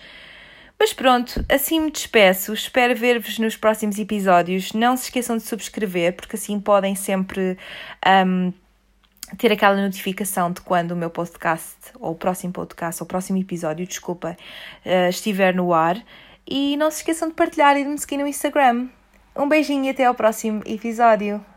Mas 0.82 0.92
pronto, 0.92 1.46
assim 1.48 1.78
me 1.78 1.92
despeço. 1.92 2.52
Espero 2.52 2.96
ver-vos 2.96 3.38
nos 3.38 3.56
próximos 3.56 4.00
episódios. 4.00 4.72
Não 4.72 4.96
se 4.96 5.04
esqueçam 5.04 5.36
de 5.36 5.44
subscrever, 5.44 6.12
porque 6.16 6.34
assim 6.34 6.58
podem 6.58 6.96
sempre 6.96 7.56
um, 8.26 8.52
ter 9.38 9.52
aquela 9.52 9.80
notificação 9.80 10.50
de 10.50 10.60
quando 10.60 10.90
o 10.90 10.96
meu 10.96 11.08
podcast, 11.08 11.76
ou 12.00 12.10
o 12.10 12.16
próximo 12.16 12.52
podcast, 12.52 13.00
ou 13.00 13.04
o 13.04 13.08
próximo 13.08 13.38
episódio, 13.38 13.86
desculpa, 13.86 14.36
uh, 14.84 15.08
estiver 15.08 15.54
no 15.54 15.72
ar. 15.72 16.04
E 16.44 16.76
não 16.76 16.90
se 16.90 16.96
esqueçam 16.96 17.28
de 17.28 17.34
partilhar 17.34 17.76
e 17.76 17.84
de 17.84 17.88
me 17.88 17.96
seguir 17.96 18.16
no 18.16 18.26
Instagram. 18.26 18.88
Um 19.36 19.48
beijinho 19.48 19.84
e 19.84 19.90
até 19.90 20.06
ao 20.06 20.16
próximo 20.16 20.64
episódio. 20.66 21.51